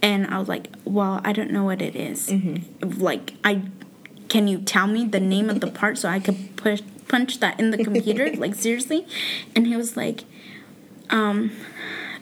[0.00, 2.30] and I was like, "Well, I don't know what it is.
[2.30, 3.02] Mm-hmm.
[3.02, 3.60] Like, I
[4.30, 7.60] can you tell me the name of the part so I could push punch that
[7.60, 8.32] in the computer?
[8.44, 9.06] like seriously?"
[9.54, 10.24] And he was like,
[11.10, 11.52] um,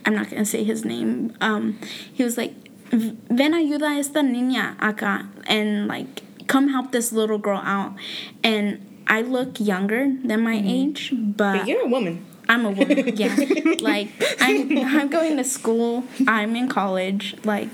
[0.04, 1.36] I'm not gonna say his name.
[1.40, 1.78] Um,
[2.12, 2.54] he was like,
[2.90, 7.94] "Ven ayuda a esta niña acá," and like, come help this little girl out.
[8.42, 12.24] And I look younger than my age, but But you're a woman.
[12.48, 13.16] I'm a woman.
[13.16, 13.36] Yeah,
[13.80, 14.08] like
[14.40, 16.04] I'm I'm going to school.
[16.26, 17.36] I'm in college.
[17.44, 17.68] Like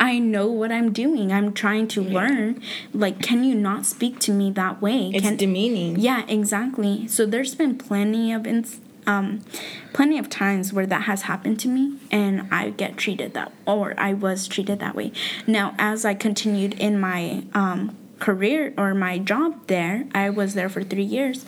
[0.00, 1.32] I know what I'm doing.
[1.32, 2.62] I'm trying to learn.
[2.92, 5.10] Like, can you not speak to me that way?
[5.14, 5.98] It's can, demeaning.
[5.98, 7.06] yeah, exactly.
[7.06, 9.40] So there's been plenty of ins- um,
[9.92, 13.94] plenty of times where that has happened to me, and I get treated that, or
[13.98, 15.12] I was treated that way.
[15.46, 20.68] Now, as I continued in my um, career or my job there, I was there
[20.68, 21.44] for three years.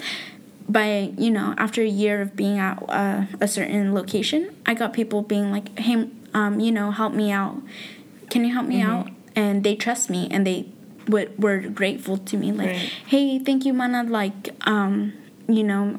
[0.68, 4.92] By you know, after a year of being at uh, a certain location, I got
[4.92, 7.60] people being like, "Hey, um, you know, help me out.
[8.30, 10.66] Can you help me out?" And they trust me, and they
[11.08, 12.92] would were grateful to me, like, Right.
[13.06, 15.12] "Hey, thank you, Mana." Like, um,
[15.48, 15.98] you know,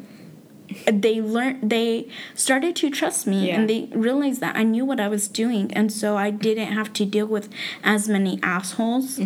[0.85, 3.55] they learned they started to trust me Yeah.
[3.59, 6.91] and they realized that I knew what I was doing and so I didn't have
[6.93, 7.49] to deal with
[7.83, 9.19] as many assholes.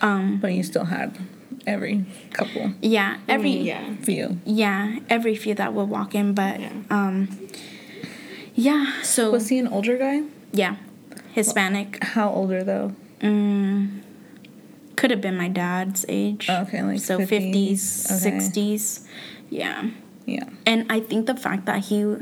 [0.00, 1.16] Um But you still had
[1.66, 3.94] every couple yeah, every yeah.
[4.02, 4.38] few.
[4.44, 6.72] yeah, every few that would walk in but Yeah.
[6.90, 7.28] um
[8.54, 10.22] yeah, so Was he an older guy?
[10.52, 10.76] yeah.
[11.34, 12.02] Hispanic.
[12.02, 12.92] How older though?
[13.20, 14.00] Mm,
[14.96, 16.46] could have been my dad's age.
[16.48, 18.38] Oh, okay, like so 50s, 50s, okay.
[18.38, 19.06] 60s.
[19.50, 19.90] Yeah.
[20.26, 20.48] Yeah.
[20.66, 22.16] And I think the fact that he,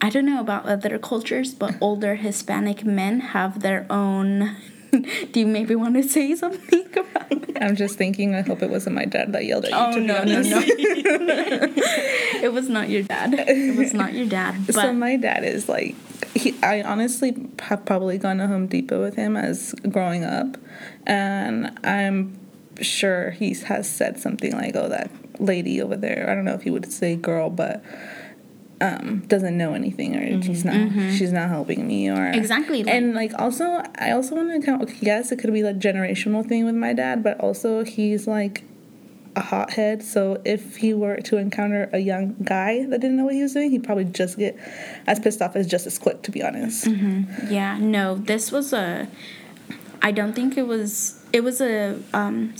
[0.00, 4.56] I don't know about other cultures, but older Hispanic men have their own.
[4.90, 7.58] Do you maybe want to say something about it?
[7.60, 8.34] I'm just thinking.
[8.34, 9.76] I hope it wasn't my dad that yelled at you.
[9.76, 10.62] Oh to be no no no!
[12.42, 13.34] it was not your dad.
[13.34, 14.66] It was not your dad.
[14.66, 15.94] But so my dad is like,
[16.34, 20.56] he, I honestly have probably gone to Home Depot with him as growing up,
[21.06, 22.38] and I'm
[22.80, 26.62] sure he has said something like, "Oh, that lady over there." I don't know if
[26.62, 27.82] he would say girl, but
[28.80, 30.74] um, doesn't know anything, or she's not
[31.12, 34.82] she's not helping me, or Exactly, like- and like also, I also want to count.
[34.82, 38.64] Okay, yes, it could be like generational thing with my dad, but also he's like
[39.36, 40.02] a hothead.
[40.02, 43.52] So if he were to encounter a young guy that didn't know what he was
[43.52, 44.56] doing, he'd probably just get
[45.06, 46.22] as pissed off as just as quick.
[46.22, 46.86] To be honest,
[47.50, 49.08] yeah, no, this was a.
[50.00, 51.22] I don't think it was.
[51.34, 52.00] It was a.
[52.14, 52.54] Um,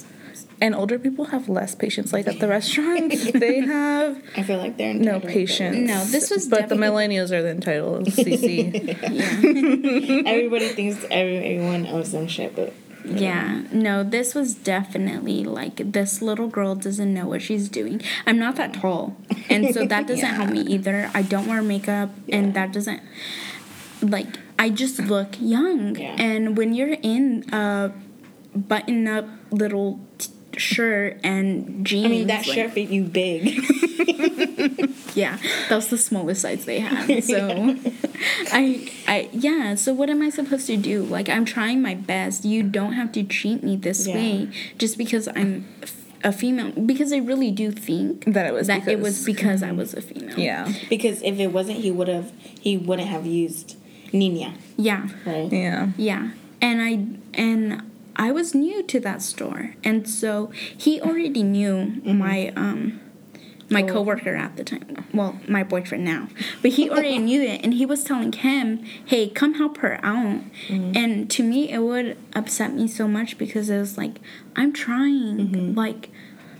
[0.61, 2.13] and older people have less patience.
[2.13, 5.77] Like at the restaurant, they have I feel like they're no entitled, but- patience.
[5.89, 8.07] No, this was but the millennials are the entitled.
[8.09, 8.73] CC.
[9.11, 10.31] yeah.
[10.31, 12.73] Everybody thinks every, everyone owes them shit, but
[13.05, 18.03] Yeah, no, this was definitely like this little girl doesn't know what she's doing.
[18.27, 19.17] I'm not that tall,
[19.49, 21.11] and so that doesn't help me either.
[21.15, 23.01] I don't wear makeup, and that doesn't
[24.03, 24.27] like
[24.59, 25.97] I just look young.
[25.97, 26.15] Yeah.
[26.19, 27.93] And when you're in a
[28.55, 33.47] button up little t- shirt and jeans, I mean that like- shirt fit you big.
[35.15, 37.23] yeah, that was the smallest size they had.
[37.25, 37.77] So,
[38.53, 39.75] I, I, yeah.
[39.75, 41.03] So what am I supposed to do?
[41.03, 42.45] Like I'm trying my best.
[42.45, 44.15] You don't have to treat me this Yeah.
[44.15, 45.67] way just because I'm
[46.23, 46.71] a female.
[46.73, 49.95] Because I really do think That it was that it was because- because I was
[49.95, 50.39] a female.
[50.39, 53.77] yeah, because if it wasn't, he would have he wouldn't have used
[54.13, 55.09] niña, Yeah.
[55.25, 55.51] right?
[55.53, 55.89] yeah.
[55.97, 56.31] Yeah.
[56.63, 59.75] And I and I was new to that store.
[59.85, 62.19] And so he already knew mm-hmm.
[62.19, 63.01] my um
[63.71, 65.05] my coworker at the time.
[65.15, 66.29] Well, my boyfriend now.
[66.61, 70.43] But he already knew it and he was telling him, "Hey, come help her out."
[70.69, 70.93] Mm-hmm.
[70.97, 74.21] And to me it would upset me so much because it was like,
[74.57, 75.39] "I'm trying.
[75.39, 75.75] Mm-hmm.
[75.75, 76.11] Like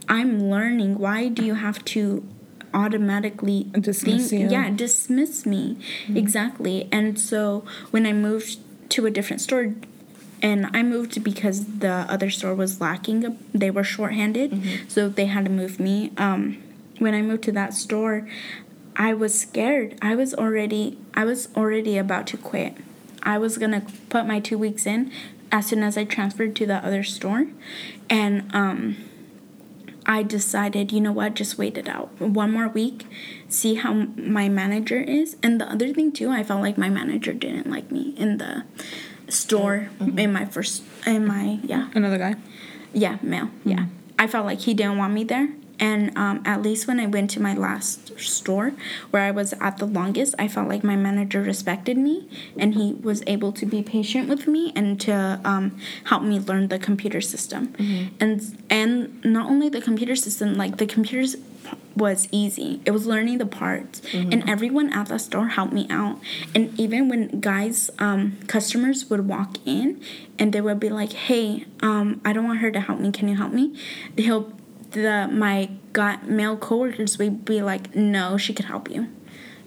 [0.09, 0.99] I'm learning.
[0.99, 2.27] Why do you have to
[2.73, 4.49] automatically Dismiss think, you.
[4.49, 5.77] yeah, dismiss me
[6.15, 8.59] exactly and so when i moved
[8.89, 9.75] to a different store
[10.43, 13.39] and I moved because the other store was lacking.
[13.55, 14.89] They were shorthanded, Mm-hmm.
[14.89, 16.13] so they had to move me.
[16.17, 16.63] Um,
[16.99, 18.29] when I moved to that store,
[18.97, 19.97] I was scared.
[20.03, 22.75] I was already I was already about to quit.
[23.23, 25.11] I was gonna put my two weeks in
[25.53, 27.47] as soon as I transferred to the other store,
[28.09, 28.97] and um,
[30.07, 32.09] I decided, you know what, just wait it out.
[32.21, 33.07] One more week,
[33.49, 35.37] see how my manager is.
[35.43, 38.65] And the other thing too, I felt like my manager didn't like me in the
[39.31, 42.35] store in my first in my yeah Another guy.
[42.93, 43.87] yeah male yeah
[44.19, 45.49] I felt like he didn't want me there.
[45.79, 48.75] And um, at least when I went to my last store,
[49.11, 52.93] where I was at the longest, I felt like my manager respected me, and he
[53.01, 57.23] was able to be patient with me and to um, help me learn the computer
[57.23, 57.73] system.
[58.21, 61.37] And and not only the computer system, like the computers
[61.97, 62.81] was easy.
[62.85, 64.01] It was learning the parts,
[64.33, 66.19] and everyone at the store helped me out.
[66.55, 70.01] And even when guys, um, customers would walk in,
[70.39, 73.11] and they would be like, "Hey, um, I don't want her to help me.
[73.13, 73.77] Can you help me?"
[74.17, 74.53] He'll
[74.93, 79.09] the my got male coworkers would be like, "No, she could help you,"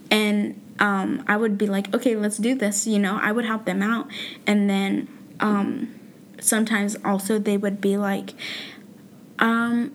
[0.10, 3.66] and um, I would be like, "Okay, let's do this." You know, I would help
[3.66, 4.08] them out,
[4.48, 5.08] and then
[5.40, 5.94] um,
[6.40, 8.34] sometimes also they would be like,
[9.40, 9.92] um,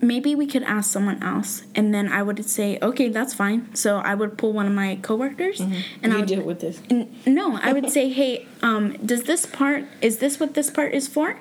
[0.00, 3.74] maybe we could ask someone else and then i would say okay that's fine.
[3.74, 6.80] So i would pull one of my coworkers and i you would deal with this.
[6.90, 10.92] N- no i would say hey um, does this part is this what this part
[10.92, 11.38] is for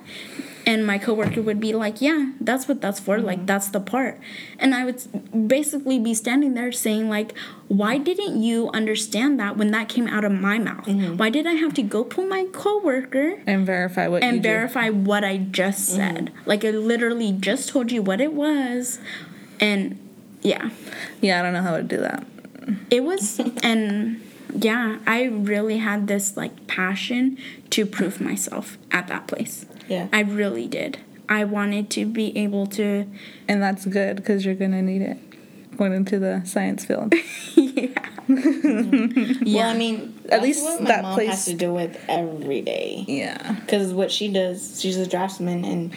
[0.65, 3.45] and my coworker would be like yeah that's what that's for like mm-hmm.
[3.45, 4.19] that's the part
[4.59, 7.33] and i would basically be standing there saying like
[7.67, 11.17] why didn't you understand that when that came out of my mouth mm-hmm.
[11.17, 14.49] why did i have to go pull my coworker And verify what you and do.
[14.49, 16.15] verify what I just mm-hmm.
[16.15, 16.31] said.
[16.45, 18.99] Like I literally just told you what it was,
[19.59, 19.99] and
[20.41, 20.69] yeah,
[21.21, 22.25] Yeah, I don't know how to do that.
[22.89, 24.21] it was, and
[24.53, 27.37] yeah, I really had this like passion
[27.71, 29.65] to prove myself at that place.
[29.87, 30.07] Yeah.
[30.13, 30.99] I really did.
[31.27, 33.07] I wanted to be able to,
[33.47, 35.17] And that's good because you're gonna need it
[35.77, 37.13] going into the science field.
[37.55, 41.73] yeah, Well, I mean, At that's least what my that mom place- has to deal
[41.73, 43.03] with every day.
[43.07, 43.53] yeah.
[43.59, 45.93] Because what she does, she's a draftsman, and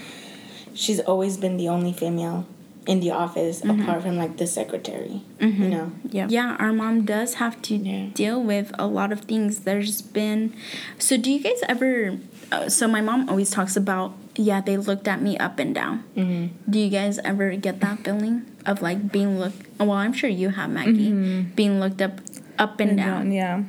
[0.74, 2.46] she's always been the only female
[2.87, 3.83] in the office, mm-hmm.
[3.83, 5.22] apart from like the secretary.
[5.40, 5.62] Mm-hmm.
[5.62, 5.92] You know.
[6.11, 6.57] yeah, yeah.
[6.59, 8.07] Our mom does have to Yeah.
[8.14, 9.61] deal with a lot of things.
[9.61, 10.55] There's been,
[10.98, 12.18] so do you guys ever?
[12.51, 16.05] Uh, so my mom always talks about, yeah, they looked at me up and down.
[16.17, 16.71] Mm-hmm.
[16.71, 19.67] Do you guys ever get that feeling of like being looked?
[19.79, 22.21] Well, I'm sure you have, Maggie, being looked up,
[22.59, 23.33] up and, down.
[23.33, 23.65] Yeah.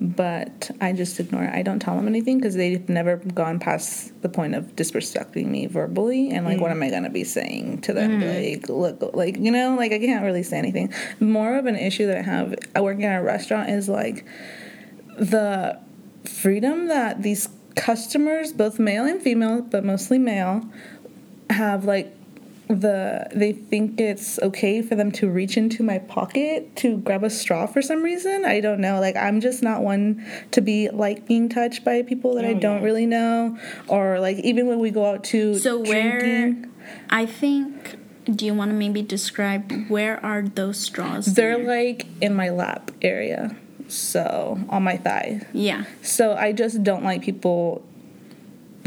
[0.00, 1.54] But I just ignore it.
[1.54, 5.66] I don't tell them anything because they've never gone past the point of disrespecting me
[5.66, 6.30] verbally.
[6.30, 8.20] And like, what am I gonna be saying to them?
[8.20, 10.92] Like, look, like you know, like I can't really say anything.
[11.20, 14.26] More of an issue that I have I working at a restaurant is like
[15.16, 15.78] the
[16.24, 20.62] freedom that these customers, both male and female, but mostly male,
[21.50, 22.14] have like
[22.68, 27.28] the they think it's okay for them to reach into my pocket to grab a
[27.28, 28.44] straw for some reason.
[28.46, 29.00] I don't know.
[29.00, 32.58] Like I'm just not one to be like being touched by people that I Oh,
[32.60, 32.84] don't yeah.
[32.84, 36.54] really know or like even when we go out to So where?
[37.10, 37.98] I think.
[38.24, 41.26] Do you want to maybe describe where are those straws?
[41.34, 41.66] they're there?
[41.66, 43.54] like in my lap area.
[43.88, 45.42] So on my thigh.
[45.52, 47.82] yeah, So I just don't like people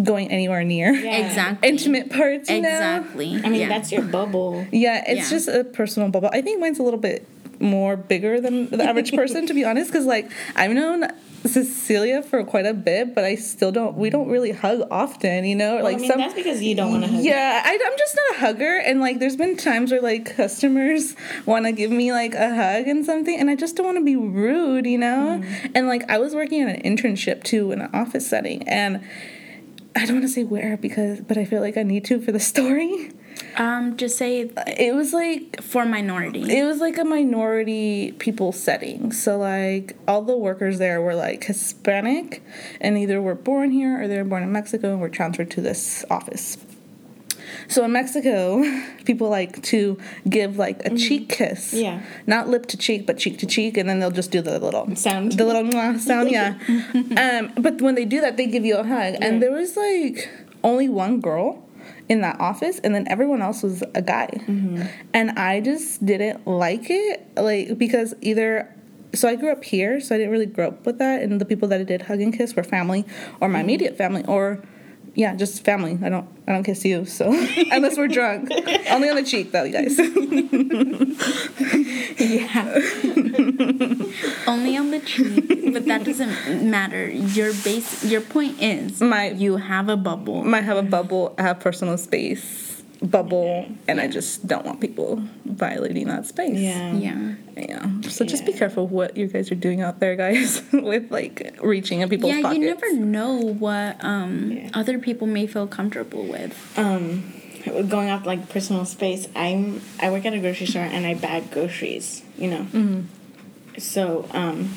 [0.03, 1.25] going anywhere near Yeah.
[1.25, 1.69] exactly.
[1.69, 2.69] intimate parts, you know?
[2.69, 3.35] Exactly.
[3.43, 3.67] I mean, yeah.
[3.69, 4.65] that's your bubble.
[4.71, 5.37] Yeah, it's Yeah.
[5.37, 6.29] just a personal bubble.
[6.31, 7.25] I think mine's a little bit
[7.59, 11.07] more bigger than the average person, to be honest, because like I've known
[11.45, 13.95] Cecilia for quite a bit, but I still don't.
[13.95, 15.75] We don't really hug often, you know.
[15.75, 16.19] Well, like I mean, some.
[16.19, 17.23] that's because you don't want to hug.
[17.23, 21.15] Yeah, I, I'm just not a hugger, and like, there's been times where like customers
[21.45, 24.03] want to give me like a hug and something, and I just don't want to
[24.03, 25.41] be rude, you know.
[25.41, 25.67] Mm-hmm.
[25.75, 29.03] And like, I was working at an internship too in an office setting, and
[29.95, 32.31] I don't want to say where because, but I feel like I need to for
[32.31, 33.11] the story.
[33.57, 36.57] Um, just say It was like for minority.
[36.57, 39.11] it was like a minority people setting.
[39.11, 42.43] So like all the workers there were like Hispanic
[42.79, 45.61] and either were born here or they were born in Mexico and were transferred to
[45.61, 46.57] this office.
[47.69, 48.63] So in Mexico,
[49.05, 49.97] people like to
[50.29, 51.73] give like a cheek kiss.
[51.73, 52.01] Yeah.
[52.25, 54.95] Not lip to cheek, but cheek to cheek, and then they'll just do the little
[54.95, 55.33] Sound.
[55.33, 56.57] The little mwah sound, yeah.
[57.47, 59.15] um, but when they do that, they give you a hug.
[59.21, 60.29] And there was like
[60.63, 61.66] only one girl
[62.09, 64.29] in that office, and then everyone else was a guy.
[64.31, 64.83] Mm-hmm.
[65.13, 68.73] And I just didn't like it, like because either.
[69.15, 71.45] So I grew up here, so I didn't really grow up with that, and the
[71.45, 73.05] people that I did hug and kiss were family,
[73.39, 73.63] or my mm-hmm.
[73.63, 74.61] immediate family, or
[75.17, 75.97] yeah, just family.
[76.03, 77.25] I don't, I don't kiss you, so
[77.71, 78.51] unless we're drunk,
[78.91, 79.97] only on the cheek though, you guys.
[82.19, 82.73] yeah.
[84.45, 85.73] Only on the cheek.
[85.73, 87.09] but that doesn't matter.
[87.09, 90.43] Your base, your point is, My- you have a bubble.
[90.43, 92.65] might have a bubble, I have personal space
[93.01, 96.57] bubble, and I just don't want people violating that space.
[96.57, 96.93] Yeah.
[96.93, 97.35] yeah.
[97.55, 98.01] Yeah.
[98.01, 102.01] So just be careful what you guys are doing out there, guys, with like reaching
[102.01, 102.59] in people's yeah, pockets.
[102.59, 104.69] you never know what um, Yeah.
[104.73, 106.53] other people may feel comfortable with.
[106.77, 107.33] Um,
[107.87, 111.51] going off like personal space, I'm I work at a grocery store and I bag
[111.51, 112.23] groceries.
[112.37, 112.61] You know.
[112.73, 113.01] Mm-hmm.
[113.77, 114.73] So um,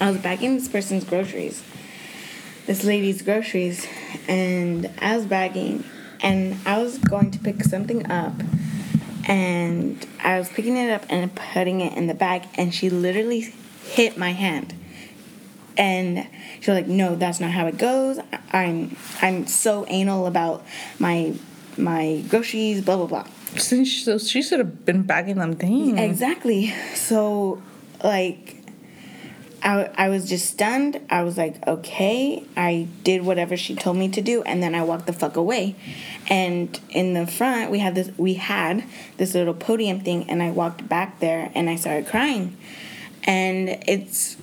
[0.00, 1.62] I was bagging this person's groceries,
[2.66, 3.86] this lady's groceries,
[4.28, 5.84] and I was bagging,
[6.20, 8.34] and I was going to pick something up,
[9.26, 13.52] and I was picking it up and putting it in the bag, and she literally
[13.84, 14.74] hit my hand
[15.76, 16.26] and
[16.60, 18.18] she was like no that's not how it goes
[18.52, 20.64] i'm i'm so anal about
[20.98, 21.32] my
[21.76, 23.26] my groceries blah blah blah
[23.56, 25.54] Since she, so she should have been bagging them.
[25.54, 25.98] Dang.
[25.98, 27.62] exactly so
[28.04, 28.56] like
[29.62, 31.00] I, I was just stunned.
[31.10, 34.82] I was like okay i did whatever she told me to do and then i
[34.82, 35.76] walked the fuck away.
[36.28, 38.84] And in the front we had this we had
[39.16, 42.56] this little podium thing and i walked back there and i started crying.
[43.24, 44.36] And it's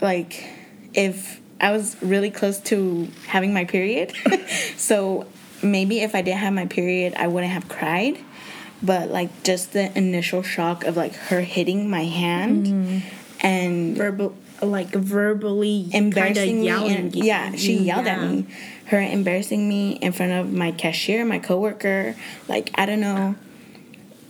[0.00, 0.48] like
[0.94, 4.12] if I was really close to having my period,
[4.76, 5.26] so
[5.62, 8.18] maybe if I didn't have my period, I wouldn't have cried.
[8.82, 13.46] But like just the initial shock of like her hitting my hand mm-hmm.
[13.46, 16.66] and Verbal, like verbally, embarrassing me.
[16.66, 16.96] yelling.
[16.96, 18.46] And, yeah, she yelled at me.
[18.86, 22.14] Her embarrassing me in front of my cashier, my coworker.
[22.48, 23.36] Like I don't know.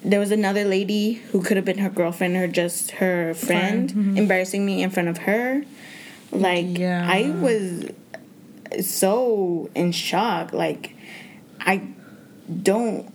[0.03, 4.17] There was another lady who could have been her girlfriend or just her friend, mm-hmm.
[4.17, 5.63] embarrassing me in front of her.
[6.33, 7.07] Like Yeah.
[7.09, 7.91] I was
[8.81, 10.53] so in shock.
[10.53, 10.95] Like
[11.61, 11.83] I
[12.63, 13.13] don't.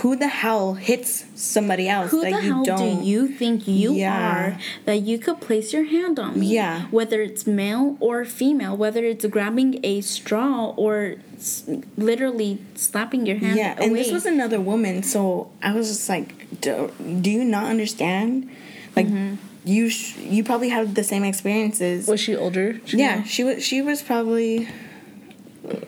[0.00, 3.00] Who the hell hits somebody else Who that the you hell don't?
[3.00, 4.30] do you think you Yeah.
[4.32, 6.46] are that you could place your hand on me?
[6.54, 6.82] Yeah.
[6.90, 11.64] Whether it's male or female, whether it's grabbing a straw or s-
[11.96, 13.86] literally slapping your hand Yeah, away.
[13.86, 18.48] and this was another woman, so I was just like, do, do you not understand?
[18.96, 19.34] Like, Mm-hmm.
[19.64, 22.06] you sh- you probably have the same experiences.
[22.06, 22.80] Was she older?
[22.86, 24.68] She- yeah, she was she was probably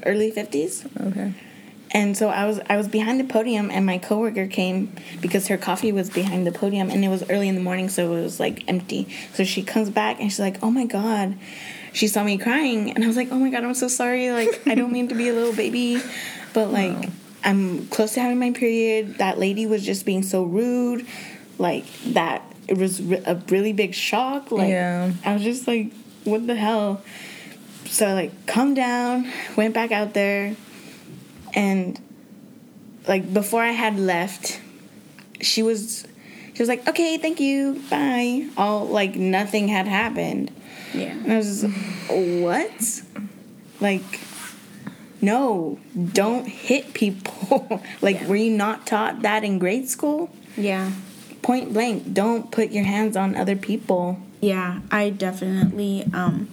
[0.05, 1.33] early fifties, Okay.
[1.97, 4.93] And so I was I was behind the podium, and my coworker came
[5.23, 8.15] because her coffee was behind the podium, and it was early in the morning, so
[8.15, 9.09] it was like empty.
[9.33, 11.39] So she comes back and she's like, "Oh my god."
[11.95, 14.31] She saw me crying, and I was like, "Oh my god, I'm so sorry.
[14.31, 16.03] Like, I don't mean to be a little baby,
[16.53, 17.09] but like,
[17.43, 19.17] I'm close to having my period.
[19.17, 21.07] That lady was just being so rude,
[21.57, 22.43] like that.
[22.69, 24.51] It was a really big shock.
[24.53, 25.13] Like, Yeah.
[25.25, 25.93] I was just like,
[26.25, 27.01] what the hell?
[27.87, 30.57] So I like calmed down, went back out there,
[31.57, 31.99] and
[33.09, 34.61] like before I had left,
[35.41, 36.07] she was
[36.55, 38.49] she was like, okay, thank you, bye.
[38.57, 40.51] All like nothing had happened.
[40.95, 41.11] yeah.
[41.11, 41.75] And I was just,
[42.09, 43.03] what?
[43.81, 44.21] Like,
[45.21, 45.79] no,
[46.13, 47.83] don't hit people.
[48.01, 48.29] like, Yeah.
[48.29, 50.31] were you not taught that in grade school?
[50.57, 50.93] Yeah.
[51.43, 54.19] Point blank, don't put your hands on other people.
[54.41, 56.49] Yeah, I definitely um,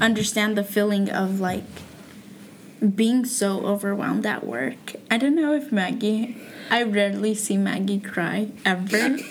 [0.00, 1.64] understand the feeling of like
[2.94, 4.94] being so overwhelmed at work.
[5.10, 6.36] I don't know if Maggie.
[6.70, 8.86] I rarely see Maggie cry ever.
[9.10, 9.22] but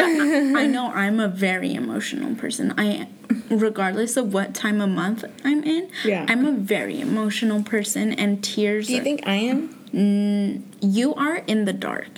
[0.00, 2.72] I, I know I'm a very emotional person.
[2.78, 3.08] I,
[3.50, 6.24] regardless of what time of month I'm in, Yeah.
[6.28, 8.86] I'm a very emotional person, and tears.
[8.86, 9.74] Do you are- think I am?
[9.92, 12.08] Mm, you are in the dark?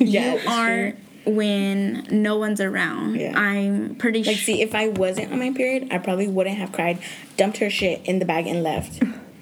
[0.00, 1.32] Yeah, you are true.
[1.34, 3.16] when no one's around.
[3.16, 3.38] Yeah.
[3.38, 4.32] I'm pretty sure.
[4.32, 4.54] Like, sure.
[4.56, 6.98] see, if I wasn't on my period, I probably wouldn't have cried,
[7.36, 9.00] dumped her shit in the bag, and left.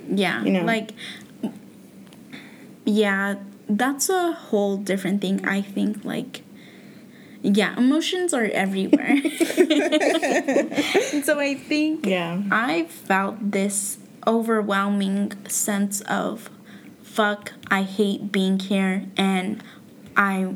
[0.09, 0.64] Yeah, you know?
[0.64, 0.92] like
[2.84, 3.36] yeah,
[3.68, 5.44] that's a whole different thing.
[5.46, 6.42] I think like
[7.42, 9.16] yeah, emotions are everywhere.
[11.22, 12.42] so I think Yeah.
[12.50, 16.50] I felt this overwhelming sense of
[17.02, 19.62] fuck, I hate being here and
[20.17, 20.55] I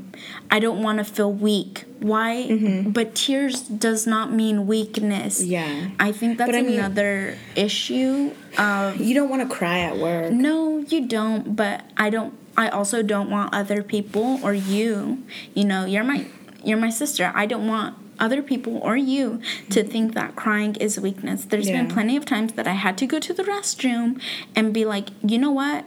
[0.50, 1.84] I don't want to feel weak.
[2.00, 2.84] Why?
[2.86, 5.40] But tears does not mean weakness.
[5.40, 5.50] Mm-hmm.
[5.50, 5.88] Yeah.
[5.98, 10.32] I think that's I mean- another issue of You don't want to cry at work.
[10.32, 15.22] no, you don't, but I don't I also don't want other people or you,
[15.54, 16.26] you know, you're my
[16.64, 17.30] you're my sister.
[17.34, 19.40] I don't want other people or you
[19.70, 21.44] to think that crying is weakness.
[21.44, 24.20] There's been plenty of times that I had to go to the restroom
[24.56, 25.84] and be like, "You know what?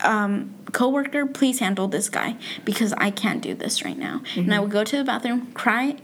[0.00, 4.18] Um, coworker, please handle this guy because I can't do this right now.
[4.18, 4.40] Mm-hmm.
[4.40, 5.96] And I would go to the bathroom, cry,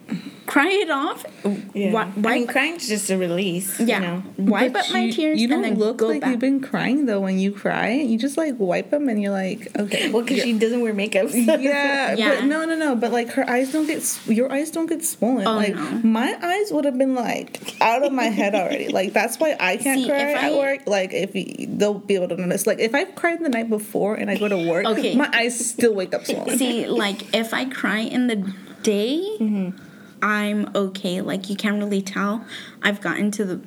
[0.46, 1.26] cry it off.
[1.74, 1.92] Yeah.
[1.92, 3.78] Wipe, I mean, crying's just a release.
[3.78, 3.96] Yeah.
[3.96, 4.22] You know?
[4.38, 5.40] Wipe but up my tears.
[5.40, 6.30] You don't look like back.
[6.30, 7.92] you've been crying though when you cry.
[7.92, 10.10] You just like wipe them and you're like, okay.
[10.10, 11.28] Well, because she doesn't wear makeup.
[11.28, 11.36] So.
[11.36, 12.36] yeah, yeah.
[12.36, 12.96] But no, no, no.
[12.96, 15.46] But like her eyes don't get, your eyes don't get swollen.
[15.46, 16.00] Oh, like no.
[16.02, 18.88] my eyes would have been like out of my head already.
[18.88, 20.86] like that's why I can't See, cry at I, work.
[20.86, 22.66] Like if you, they'll be able to notice.
[22.66, 23.81] Like if I've cried the night before
[24.14, 25.14] and I go to work, okay.
[25.14, 26.58] my eyes still wake up swollen.
[26.58, 28.36] See, like if I cry in the
[28.82, 29.78] day, mm-hmm.
[30.22, 31.20] I'm okay.
[31.20, 32.44] Like you can't really tell.
[32.82, 33.60] I've gotten to the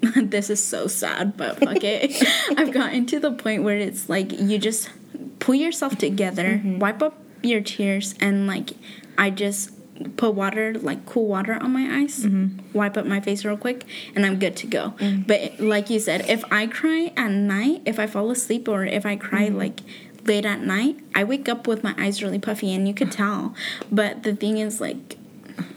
[0.16, 2.22] this is so sad, but fuck it.
[2.56, 4.90] I've gotten to the point where it's like you just
[5.38, 6.78] pull yourself together, mm-hmm.
[6.78, 8.70] wipe up your tears, and like
[9.18, 9.70] I just
[10.16, 12.58] put water, like cool water on my eyes, mm-hmm.
[12.72, 13.84] wipe up my face real quick,
[14.14, 14.94] and I'm good to go.
[14.98, 15.22] Mm-hmm.
[15.22, 19.06] But like you said, if I cry at night, if I fall asleep, or if
[19.06, 19.56] I cry mm-hmm.
[19.56, 19.80] like
[20.24, 23.54] late at night, I wake up with my eyes really puffy and you could tell.
[23.90, 25.18] But the thing is, like,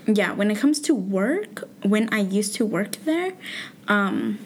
[0.05, 3.33] yeah, when it comes to work, when I used to work there,
[3.87, 4.39] um,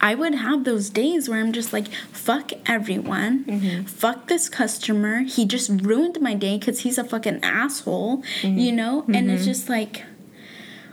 [0.00, 3.84] I would have those days where I'm just like, fuck everyone, mm-hmm.
[3.84, 5.20] fuck this customer.
[5.20, 8.58] He just ruined my day because he's a fucking asshole, mm-hmm.
[8.58, 9.02] you know?
[9.02, 9.14] Mm-hmm.
[9.14, 9.50] And it's mm-hmm.
[9.50, 10.02] just like,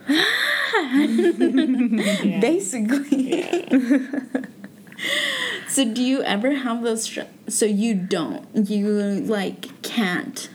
[2.41, 3.41] basically.
[3.41, 4.21] Yeah.
[5.67, 8.87] so do you ever have those str- so you don't you
[9.21, 10.49] like can't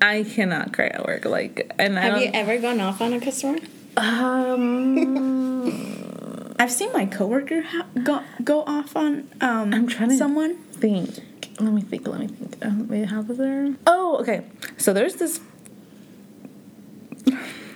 [0.00, 3.58] i cannot cry at work like and have you ever gone off on a customer
[3.96, 6.27] um
[6.58, 10.56] i've seen my coworker ha- go go off on um i'm trying to someone.
[10.72, 11.10] think.
[11.60, 12.64] Let me think let me think.
[12.64, 13.74] Um, wait how was there?
[13.86, 14.44] Oh okay.
[14.76, 15.40] So there's this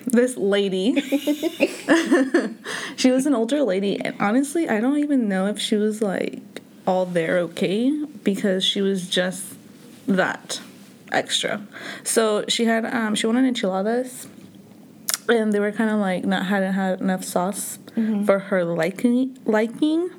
[0.06, 1.00] this lady.
[2.96, 6.40] she was an older lady, and honestly, I don't even know if she was like
[6.86, 7.90] all there okay
[8.22, 9.54] because she was just
[10.06, 10.60] that
[11.10, 11.66] extra.
[12.04, 14.28] So she had um she wanted enchiladas
[15.28, 18.24] and they were kind of like not hadn't had enough sauce mm-hmm.
[18.24, 20.10] for her liking liking.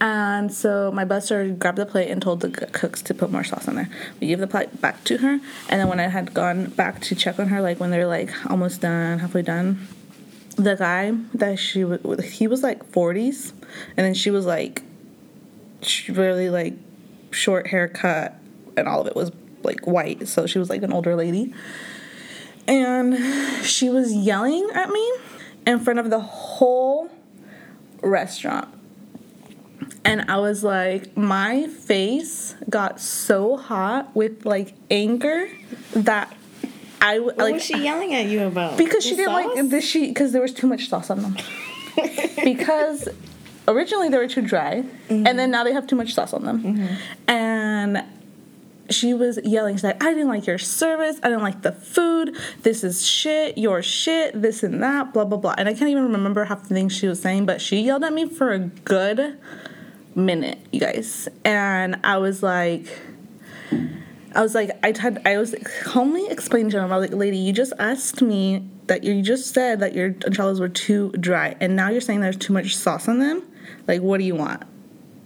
[0.00, 3.68] And so my buster grabbed the plate and told the cooks to put more sauce
[3.68, 3.88] on there.
[4.20, 7.14] We gave the plate back to her, and then when I had gone back to
[7.14, 9.86] check on her, like when they're like almost done, halfway done,
[10.56, 12.00] the guy that she was,
[12.32, 13.52] he was like 40s,
[13.96, 14.82] and then she was like,
[16.08, 16.74] really like
[17.30, 18.34] short haircut,
[18.76, 19.30] and all of it was
[19.62, 21.54] like white, so she was like an older lady,
[22.66, 25.12] and she was yelling at me
[25.66, 27.10] in front of the whole
[28.02, 28.68] restaurant
[30.04, 35.48] and I was like, my face got so hot with like anger
[35.92, 36.34] that
[37.00, 37.54] I what like.
[37.54, 38.76] was she yelling at you about?
[38.78, 39.56] Because the she didn't sauce?
[39.56, 39.84] like this.
[39.84, 41.36] She because there was too much sauce on them.
[42.44, 43.08] because
[43.68, 45.26] originally they were too dry, mm-hmm.
[45.26, 47.30] and then now they have too much sauce on them, mm-hmm.
[47.30, 48.04] and
[48.90, 49.76] she was yelling.
[49.76, 51.18] She's like, I didn't like your service.
[51.22, 52.36] I didn't like the food.
[52.62, 53.56] This is shit.
[53.58, 54.40] Your shit.
[54.40, 55.12] This and that.
[55.12, 55.54] Blah blah blah.
[55.56, 58.12] And I can't even remember half the things she was saying, but she yelled at
[58.12, 59.38] me for a good
[60.14, 61.28] minute, you guys.
[61.44, 62.86] And I was like,
[64.34, 65.54] I was like, I tried, I was
[65.84, 69.52] calmly explaining to him, I was like, lady, you just asked me that you just
[69.52, 73.08] said that your enchiladas were too dry, and now you're saying there's too much sauce
[73.08, 73.42] on them.
[73.86, 74.62] Like, what do you want?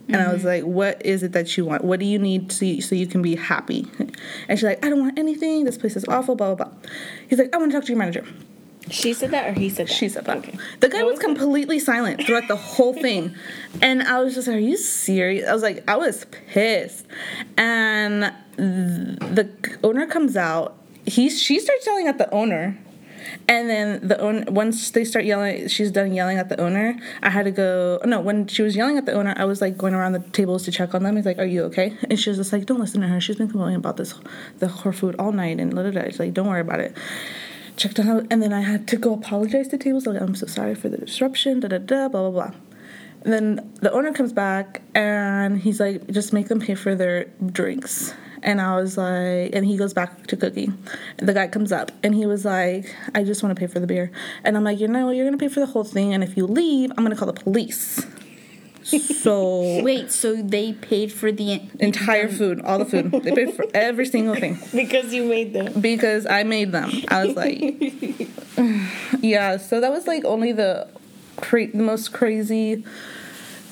[0.07, 0.29] And mm-hmm.
[0.29, 0.47] I was mm-hmm.
[0.47, 1.83] like, what is it that you want?
[1.83, 3.85] What do you need to, so you can be happy?
[4.47, 5.65] And she's like, I don't want anything.
[5.65, 6.77] This place is awful, blah, blah, blah.
[7.29, 8.25] He's like, I want to talk to your manager.
[8.89, 9.93] She said that, or he said that.
[9.93, 10.37] She said that.
[10.37, 10.57] Okay.
[10.79, 13.35] The guy was, was completely silent throughout the whole thing,
[13.81, 17.05] and I was just, like, "Are you serious?" I was like, I was pissed,
[17.57, 19.49] and the
[19.83, 20.77] owner comes out.
[21.05, 22.77] He she starts yelling at the owner,
[23.47, 26.97] and then the owner once they start yelling, she's done yelling at the owner.
[27.21, 27.99] I had to go.
[28.05, 30.63] No, when she was yelling at the owner, I was like going around the tables
[30.65, 31.15] to check on them.
[31.15, 33.21] He's like, "Are you okay?" And she was just like, "Don't listen to her.
[33.21, 34.13] She's been complaining about this,
[34.59, 36.03] the her food all night." And blah, blah, blah.
[36.05, 36.95] She's like, "Don't worry about it."
[37.77, 40.07] checked on and then I had to go apologize to tables.
[40.07, 42.51] Like, I'm so sorry for the disruption, da da da, blah blah blah.
[43.23, 47.25] And then the owner comes back and he's like, just make them pay for their
[47.45, 48.13] drinks.
[48.43, 50.77] And I was like, and he goes back to cooking.
[51.17, 53.87] The guy comes up and he was like, I just want to pay for the
[53.87, 54.11] beer.
[54.43, 56.13] And I'm like, you know, you're going to pay for the whole thing.
[56.13, 58.05] And if you leave, I'm going to call the police.
[58.87, 63.11] So wait, so they paid for the entire food, all the food.
[63.11, 65.81] They paid for every single thing because you made them.
[65.81, 66.91] Because I made them.
[67.09, 67.59] I was like,
[69.21, 69.57] yeah.
[69.57, 70.87] So that was like only the
[71.35, 72.85] cra- the most crazy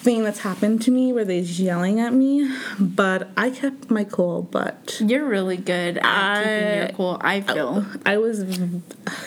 [0.06, 2.50] thing that's happened to me where they're yelling at me,
[2.80, 4.44] but I kept my cool.
[4.44, 7.18] But You're really good at keeping your I- cool.
[7.20, 7.86] I feel.
[8.06, 8.44] I was,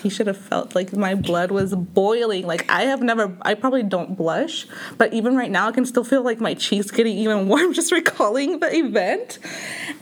[0.04, 2.46] you should have felt like my blood was boiling.
[2.46, 4.66] Like I have never, I probably don't blush,
[4.96, 7.90] but even right now, I can still feel like my cheeks getting even warm just
[7.92, 9.38] recalling the event.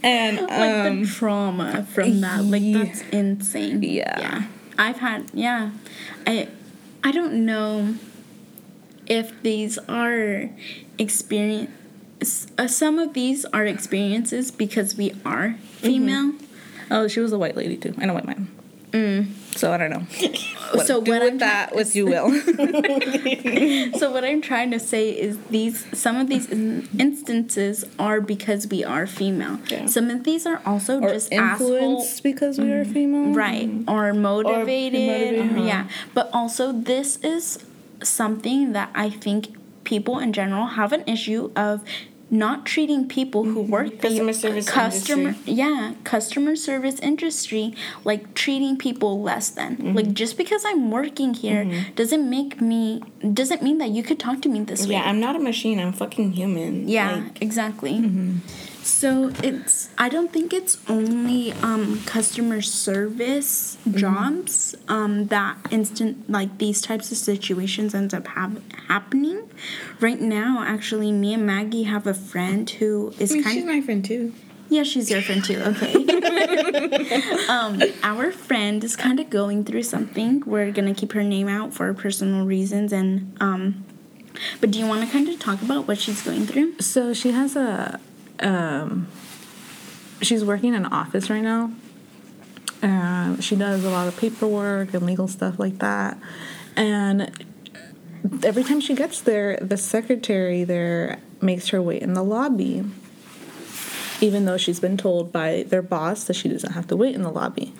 [0.03, 0.51] And like
[0.87, 4.21] um, the trauma from that like ye- that's insane Yeah.
[4.21, 4.43] yeah
[4.79, 5.71] i've had yeah
[6.27, 6.49] i
[7.03, 7.95] i don't know
[9.07, 10.49] if these are
[10.99, 11.71] experience
[12.59, 16.33] uh, some of these are experiences because we are female
[16.91, 18.49] oh, she was a white lady too, and a white man.
[18.93, 19.27] Mm.
[19.57, 20.07] So I don't know.
[20.85, 22.31] so Do what with I'm that what you will.
[23.99, 28.85] so what i'm trying to say is these some of these instances are because we
[28.85, 29.87] are female Yeah.
[29.87, 33.33] some of these are also or just asshole influenced because we are female.
[33.33, 35.63] right or motivated, motivated, uh-huh.
[35.63, 37.65] yeah but also this is
[38.03, 41.83] something that i think people in general have an issue of
[42.29, 43.71] not treating people who mm-hmm.
[43.71, 45.53] work the Customer service customer industry.
[45.53, 47.73] yeah customer service industry
[48.03, 49.95] like treating people less than Mm-hmm.
[49.95, 51.95] like just because i'm working here mm-hmm.
[51.95, 53.01] doesn't make me
[53.33, 55.79] doesn't mean that you could talk to me this way Yeah, I'm not a machine.
[55.79, 56.89] I'm fucking human.
[56.89, 57.93] yeah, Like, exactly.
[57.95, 58.39] Mm-hmm.
[58.87, 59.33] Mm-hmm.
[59.43, 63.99] So it's I don't think it's only um, customer service Mm-hmm.
[63.99, 69.49] jobs um, that instant like these types of situations ends up hap- happening.
[70.01, 73.63] Right now, actually, me and Maggie have a friend who is I mean, kind she's
[73.63, 74.33] of my friend too.
[74.69, 75.61] yeah, she's your friend too.
[75.61, 75.95] Okay.
[77.49, 80.43] um, our friend is kind of going through something.
[80.47, 83.85] We're gonna keep her name out for personal reasons, and um,
[84.61, 86.81] but do you want to kind of talk about what she's going through?
[86.81, 88.01] So she has a,
[88.41, 89.09] um,
[90.21, 91.73] she's working in an office right now.
[92.83, 96.19] Um, she does a lot of paperwork and legal stuff like that.
[96.77, 97.47] And
[98.45, 102.85] every time she gets there, the secretary there makes her wait in the lobby,
[104.21, 107.23] even though she's been told by their boss that she doesn't have to wait in
[107.23, 107.73] the lobby.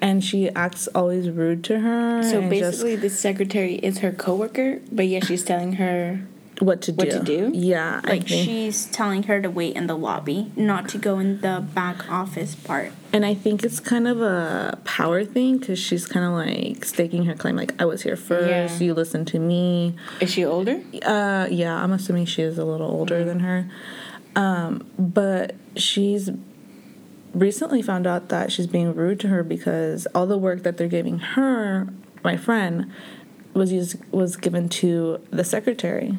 [0.00, 2.22] And she acts always rude to her.
[2.22, 6.22] So and just basically, the secretary is her coworker, but yeah, she's telling her.
[6.60, 6.96] What to do.
[6.96, 7.50] what to do?
[7.54, 11.66] Yeah, Like she's telling her to wait in the lobby, not to go in the
[11.74, 12.92] back office part.
[13.12, 17.24] And I think it's kind of a power thing because she's kind of like staking
[17.24, 18.80] her claim, like I was here first.
[18.80, 18.86] Yeah.
[18.86, 19.96] You listen to me.
[20.20, 20.80] Is she older?
[21.02, 23.68] Uh, yeah, I'm assuming she is a little older than her.
[24.36, 26.30] Um, but she's
[27.34, 30.88] recently found out that she's being rude to her because all the work that they're
[30.88, 31.88] giving her,
[32.22, 32.92] my friend,
[33.54, 36.10] was used was given to the secretary,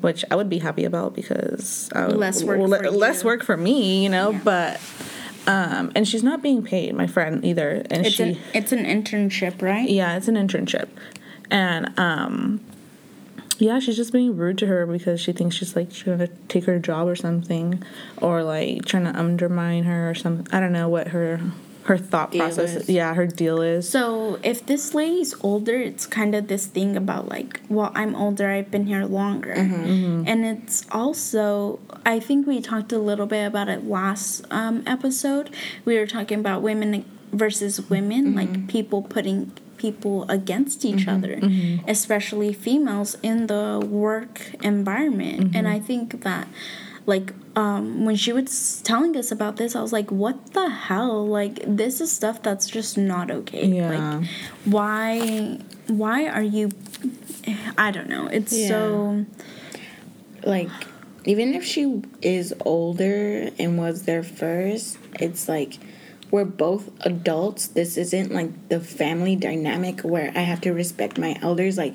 [0.00, 3.26] which I would be happy about because I would, Less work le- for less you.
[3.26, 4.30] work for me, you know.
[4.30, 4.40] Yeah.
[4.44, 4.80] But
[5.46, 8.84] um, and she's not being paid, my friend either, and It's she an it's an
[8.84, 9.88] internship, right?
[9.88, 10.88] yeah, it's an internship.
[11.50, 12.60] And um
[13.58, 16.64] yeah, she's just being rude to her because she thinks she's like trying to take
[16.64, 17.82] her job or something
[18.18, 20.46] or like trying to undermine her or something.
[20.54, 21.40] I don't know what her
[21.84, 22.88] her thought Deal process is.
[22.88, 23.88] yeah, her deal is.
[23.88, 28.50] So if this lady's older, it's kind of this thing about like, well, I'm older,
[28.50, 29.74] I've been here longer, mm-hmm.
[29.74, 30.24] Mm-hmm.
[30.26, 35.50] and it's also I think we talked a little bit about it last um, episode.
[35.84, 38.36] We were talking about women versus women, mm-hmm.
[38.36, 41.40] like people putting people against each other,
[41.88, 46.46] especially females in the work environment, and I think that
[47.10, 51.26] like um, when she was telling us about this, I was like, "What the hell?
[51.26, 53.66] Like, this is stuff that's just not okay.
[53.66, 53.90] Yeah.
[53.90, 54.28] Like,
[54.64, 55.58] why?
[55.88, 56.70] Why are you?
[57.76, 58.28] I don't know.
[58.28, 58.68] It's Yeah.
[58.68, 59.26] so
[60.44, 60.70] Like,
[61.24, 65.78] even if she is older and was there first, it's like
[66.30, 67.66] we're both adults.
[67.66, 71.76] This isn't like the family dynamic where I have to respect my elders.
[71.76, 71.94] Like,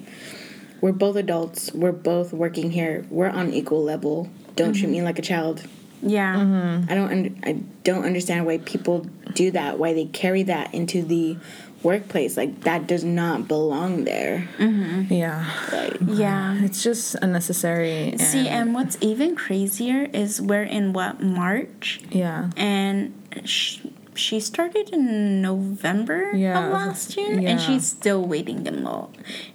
[0.81, 1.71] we're both adults.
[1.73, 3.05] We're both working here.
[3.09, 4.29] We're on equal level.
[4.55, 5.05] Don't treat me mm-hmm.
[5.05, 5.63] like a child.
[6.01, 6.91] yeah." Mm-hmm.
[6.91, 7.11] I don't.
[7.11, 7.53] Un- I
[7.83, 9.77] don't understand why people do that.
[9.79, 11.37] Why they carry that into the
[11.83, 12.35] workplace?
[12.35, 14.49] Like that does not belong there.
[14.57, 15.13] Mm-hmm.
[15.13, 15.45] yeah.
[15.71, 16.63] Like Yeah.
[16.63, 18.09] It's just unnecessary.
[18.09, 22.49] And, See, and what's even crazier is we're in what March, yeah.
[22.57, 23.79] and sh-
[24.15, 27.49] she started in November Yeah, of last year, yeah.
[27.49, 29.07] and she's still waiting in the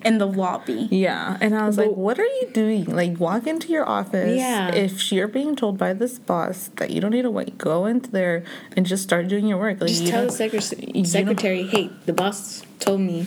[0.05, 0.89] in the lobby.
[0.91, 2.85] Yeah, and I was like, "What are you doing?
[2.85, 4.37] Like, walk into your office.
[4.37, 4.75] Yeah.
[4.75, 8.11] If you're being told by this boss that you don't need to wait, go into
[8.11, 8.45] there
[8.77, 9.81] and just start doing your work.
[9.81, 13.27] Like, just you tell the don't- secre- don't- secretary, hey, the boss told me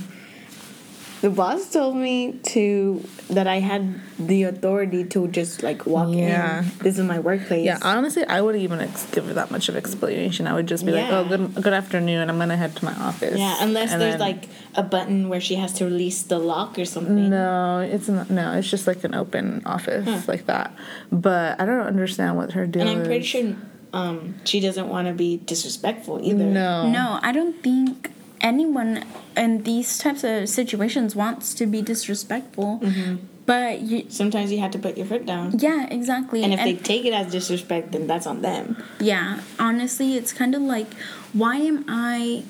[1.24, 3.00] the boss told me to
[3.30, 6.60] that I had the authority to just like walk Yeah.
[6.60, 6.72] in.
[6.84, 7.64] This is my workplace.
[7.66, 10.48] Yeah, honestly, I wouldn't even ex- give her that much of explanation.
[10.48, 12.30] I would just be like, "Oh, good, good afternoon.
[12.30, 15.40] I'm gonna head to my office." Yeah, unless And there's then- like a button where
[15.40, 17.30] she has to release the lock or something.
[17.30, 18.30] No, it's not.
[18.30, 20.74] No, it's just like an open office like that.
[21.10, 23.26] But I don't understand what her deal And I'm pretty is.
[23.28, 23.56] sure
[23.94, 26.44] um, she doesn't want to be disrespectful either.
[26.44, 26.90] No.
[26.90, 28.12] No, I don't think
[28.44, 29.04] anyone
[29.36, 32.80] in these types of situations wants to be disrespectful.
[32.84, 33.16] Mm-hmm.
[33.46, 35.60] But you, Sometimes you have to put your foot down.
[35.60, 36.44] yeah, exactly.
[36.44, 38.82] And if they take it as disrespect, then that's on them.
[39.02, 40.94] Yeah, honestly, it's kind of like,
[41.34, 42.44] why am I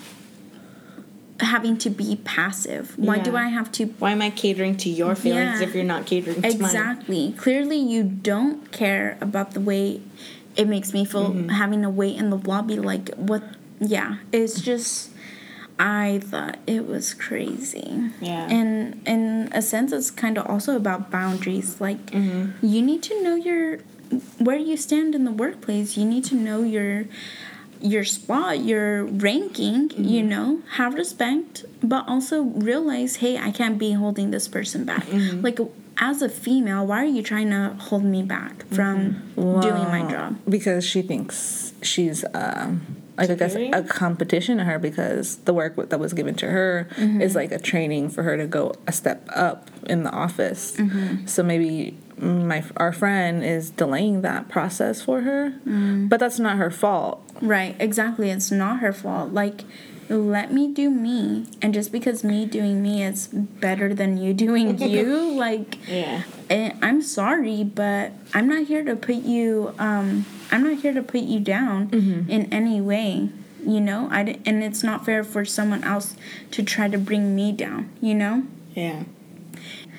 [1.39, 2.98] having to be passive?
[2.98, 3.86] Why do I have to?
[3.86, 5.68] Why am I catering to your feelings Yeah.
[5.68, 6.52] if you're not catering to mine?
[6.54, 7.34] Exactly.
[7.38, 10.00] Clearly, you don't care about the way
[10.56, 11.50] it makes me feel Mm-hmm.
[11.50, 12.76] having to wait in the lobby.
[12.78, 13.44] Like, what?
[13.80, 15.10] Yeah, it's just.
[15.80, 18.12] I thought it was crazy.
[18.22, 18.48] Yeah.
[18.50, 21.82] And in a sense, it's kind of also about boundaries.
[21.82, 22.66] Like, Mm-hmm.
[22.66, 23.80] you need to know your
[24.38, 25.98] where you stand in the workplace.
[25.98, 27.06] You need to know your
[27.82, 29.90] your spot, your ranking.
[29.98, 30.30] You Mm-hmm.
[30.30, 35.06] know, have respect, but also realize, hey, I can't be holding this person back.
[35.08, 35.42] Mm-hmm.
[35.42, 35.60] Like.
[36.00, 40.40] As a female, why are you trying to hold me back from doing my job?
[40.50, 42.82] because she thinks she's um,
[43.18, 46.88] like I guess a competition to her because the work that was given to her
[46.97, 47.22] Mm-hmm.
[47.22, 50.76] is like a training for her to go a step up in the office.
[50.78, 51.26] Mm-hmm.
[51.28, 56.09] So maybe my our friend is delaying that process for her, Mm.
[56.09, 57.22] but that's not her fault.
[57.41, 58.30] Right, exactly.
[58.30, 59.34] It's not her fault.
[59.34, 59.64] Like,
[60.09, 61.45] let me do me.
[61.61, 66.24] And just because me doing me is better than you doing you, like, Yeah.
[66.49, 71.01] eh, I'm sorry, but I'm not here to put you, um, I'm not here to
[71.01, 72.30] put you down mm-hmm.
[72.30, 73.30] in any way.
[73.66, 76.16] You know, I and it's not fair for someone else
[76.51, 77.89] to try to bring me down.
[78.01, 78.43] You know,
[78.76, 79.04] Yeah.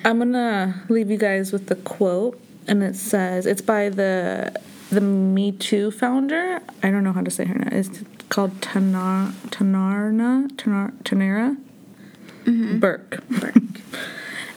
[0.05, 4.55] I'm gonna leave you guys with the quote, and it says it's by the
[4.91, 6.61] the Me Too founder.
[6.81, 7.73] I don't know how to say her name.
[7.73, 11.57] It's called Tanar Tanarna Tanar Tanara
[12.45, 12.79] mm-hmm.
[12.79, 13.21] Burke.
[13.29, 13.55] Burke.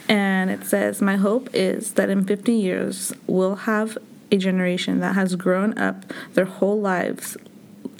[0.08, 3.98] And it says, My hope is that in 50 years, we'll have
[4.30, 6.04] a generation that has grown up
[6.34, 7.36] their whole lives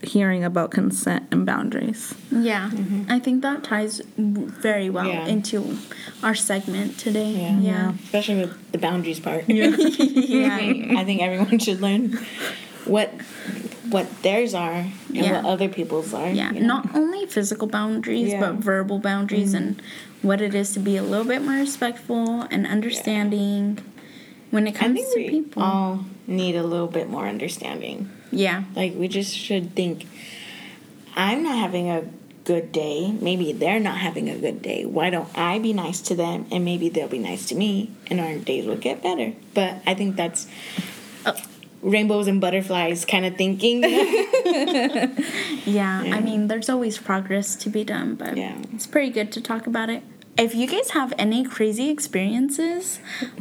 [0.03, 2.15] hearing about consent and boundaries.
[2.31, 3.11] Yeah, mm-hmm.
[3.11, 5.27] I think that ties very well Yeah.
[5.27, 5.79] into
[6.23, 7.33] our segment today.
[7.33, 7.59] Yeah.
[7.59, 7.93] yeah.
[8.05, 9.45] Especially with the boundaries part.
[9.49, 10.57] yeah.
[10.97, 12.19] I think everyone should learn
[12.85, 13.13] what
[13.91, 15.43] what theirs are and Yeah.
[15.43, 16.29] what other people's are.
[16.29, 16.67] Yeah, you know?
[16.67, 18.41] not only physical boundaries, Yeah.
[18.41, 20.27] but verbal boundaries and mm-hmm.
[20.29, 23.79] what it is to be a little bit more respectful and understanding
[24.51, 25.63] when it I comes think to we people.
[25.63, 28.09] all need a little bit more understanding.
[28.31, 30.07] yeah, Like we just should think
[31.17, 32.05] I'm not having a
[32.45, 33.11] good day.
[33.11, 34.85] Maybe they're not having a good day.
[34.85, 38.21] Why don't I be nice to them and maybe they'll be nice to me and
[38.21, 39.33] our days will get better.
[39.55, 40.47] But I think that's
[41.27, 41.33] uh,
[41.83, 43.83] rainbows and butterflies kind of thinking.
[45.65, 48.57] yeah, I mean, there's always progress to be done, but Yeah.
[48.75, 50.03] it's pretty good to talk about it.
[50.39, 53.01] If you guys have any crazy experiences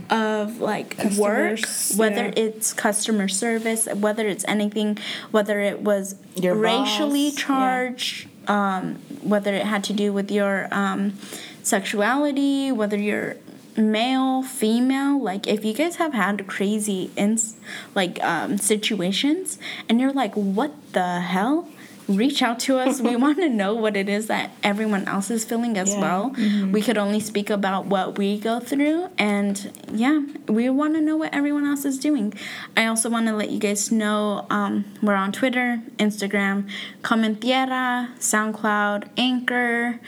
[0.09, 1.59] of like work,
[1.95, 2.33] whether yeah.
[2.35, 4.97] it's customer service, whether it's anything,
[5.29, 7.45] whether it was Your racially boss, yeah.
[7.45, 11.13] charged, um, whether it had to do with your um,
[11.61, 13.35] sexuality, whether you're
[13.77, 17.57] male, female, like if you guys have had crazy ins
[17.93, 21.67] like um, situations and you're like, what the hell?
[22.07, 23.01] Reach out to us.
[23.01, 26.01] we want to know what it is that everyone else is feeling as Yeah.
[26.01, 26.35] well.
[26.71, 31.17] We could only speak about what we go through, and yeah, we want to know
[31.17, 32.33] what everyone else is doing.
[32.77, 36.69] I also want to let you guys know um, we're on Twitter, Instagram,
[37.01, 39.99] Comentiera, SoundCloud, Anchor.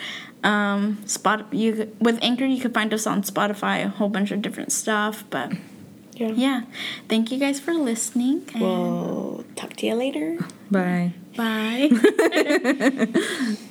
[0.41, 4.41] Um, spot you with Anchor you could find us on Spotify, a whole bunch of
[4.41, 5.26] different stuff.
[5.30, 5.52] But
[6.20, 6.34] yeah.
[6.36, 6.62] yeah,
[7.08, 8.44] thank you guys for listening.
[8.54, 10.38] And We'll talk to you later.
[10.70, 11.14] Bye.
[11.36, 11.90] bye.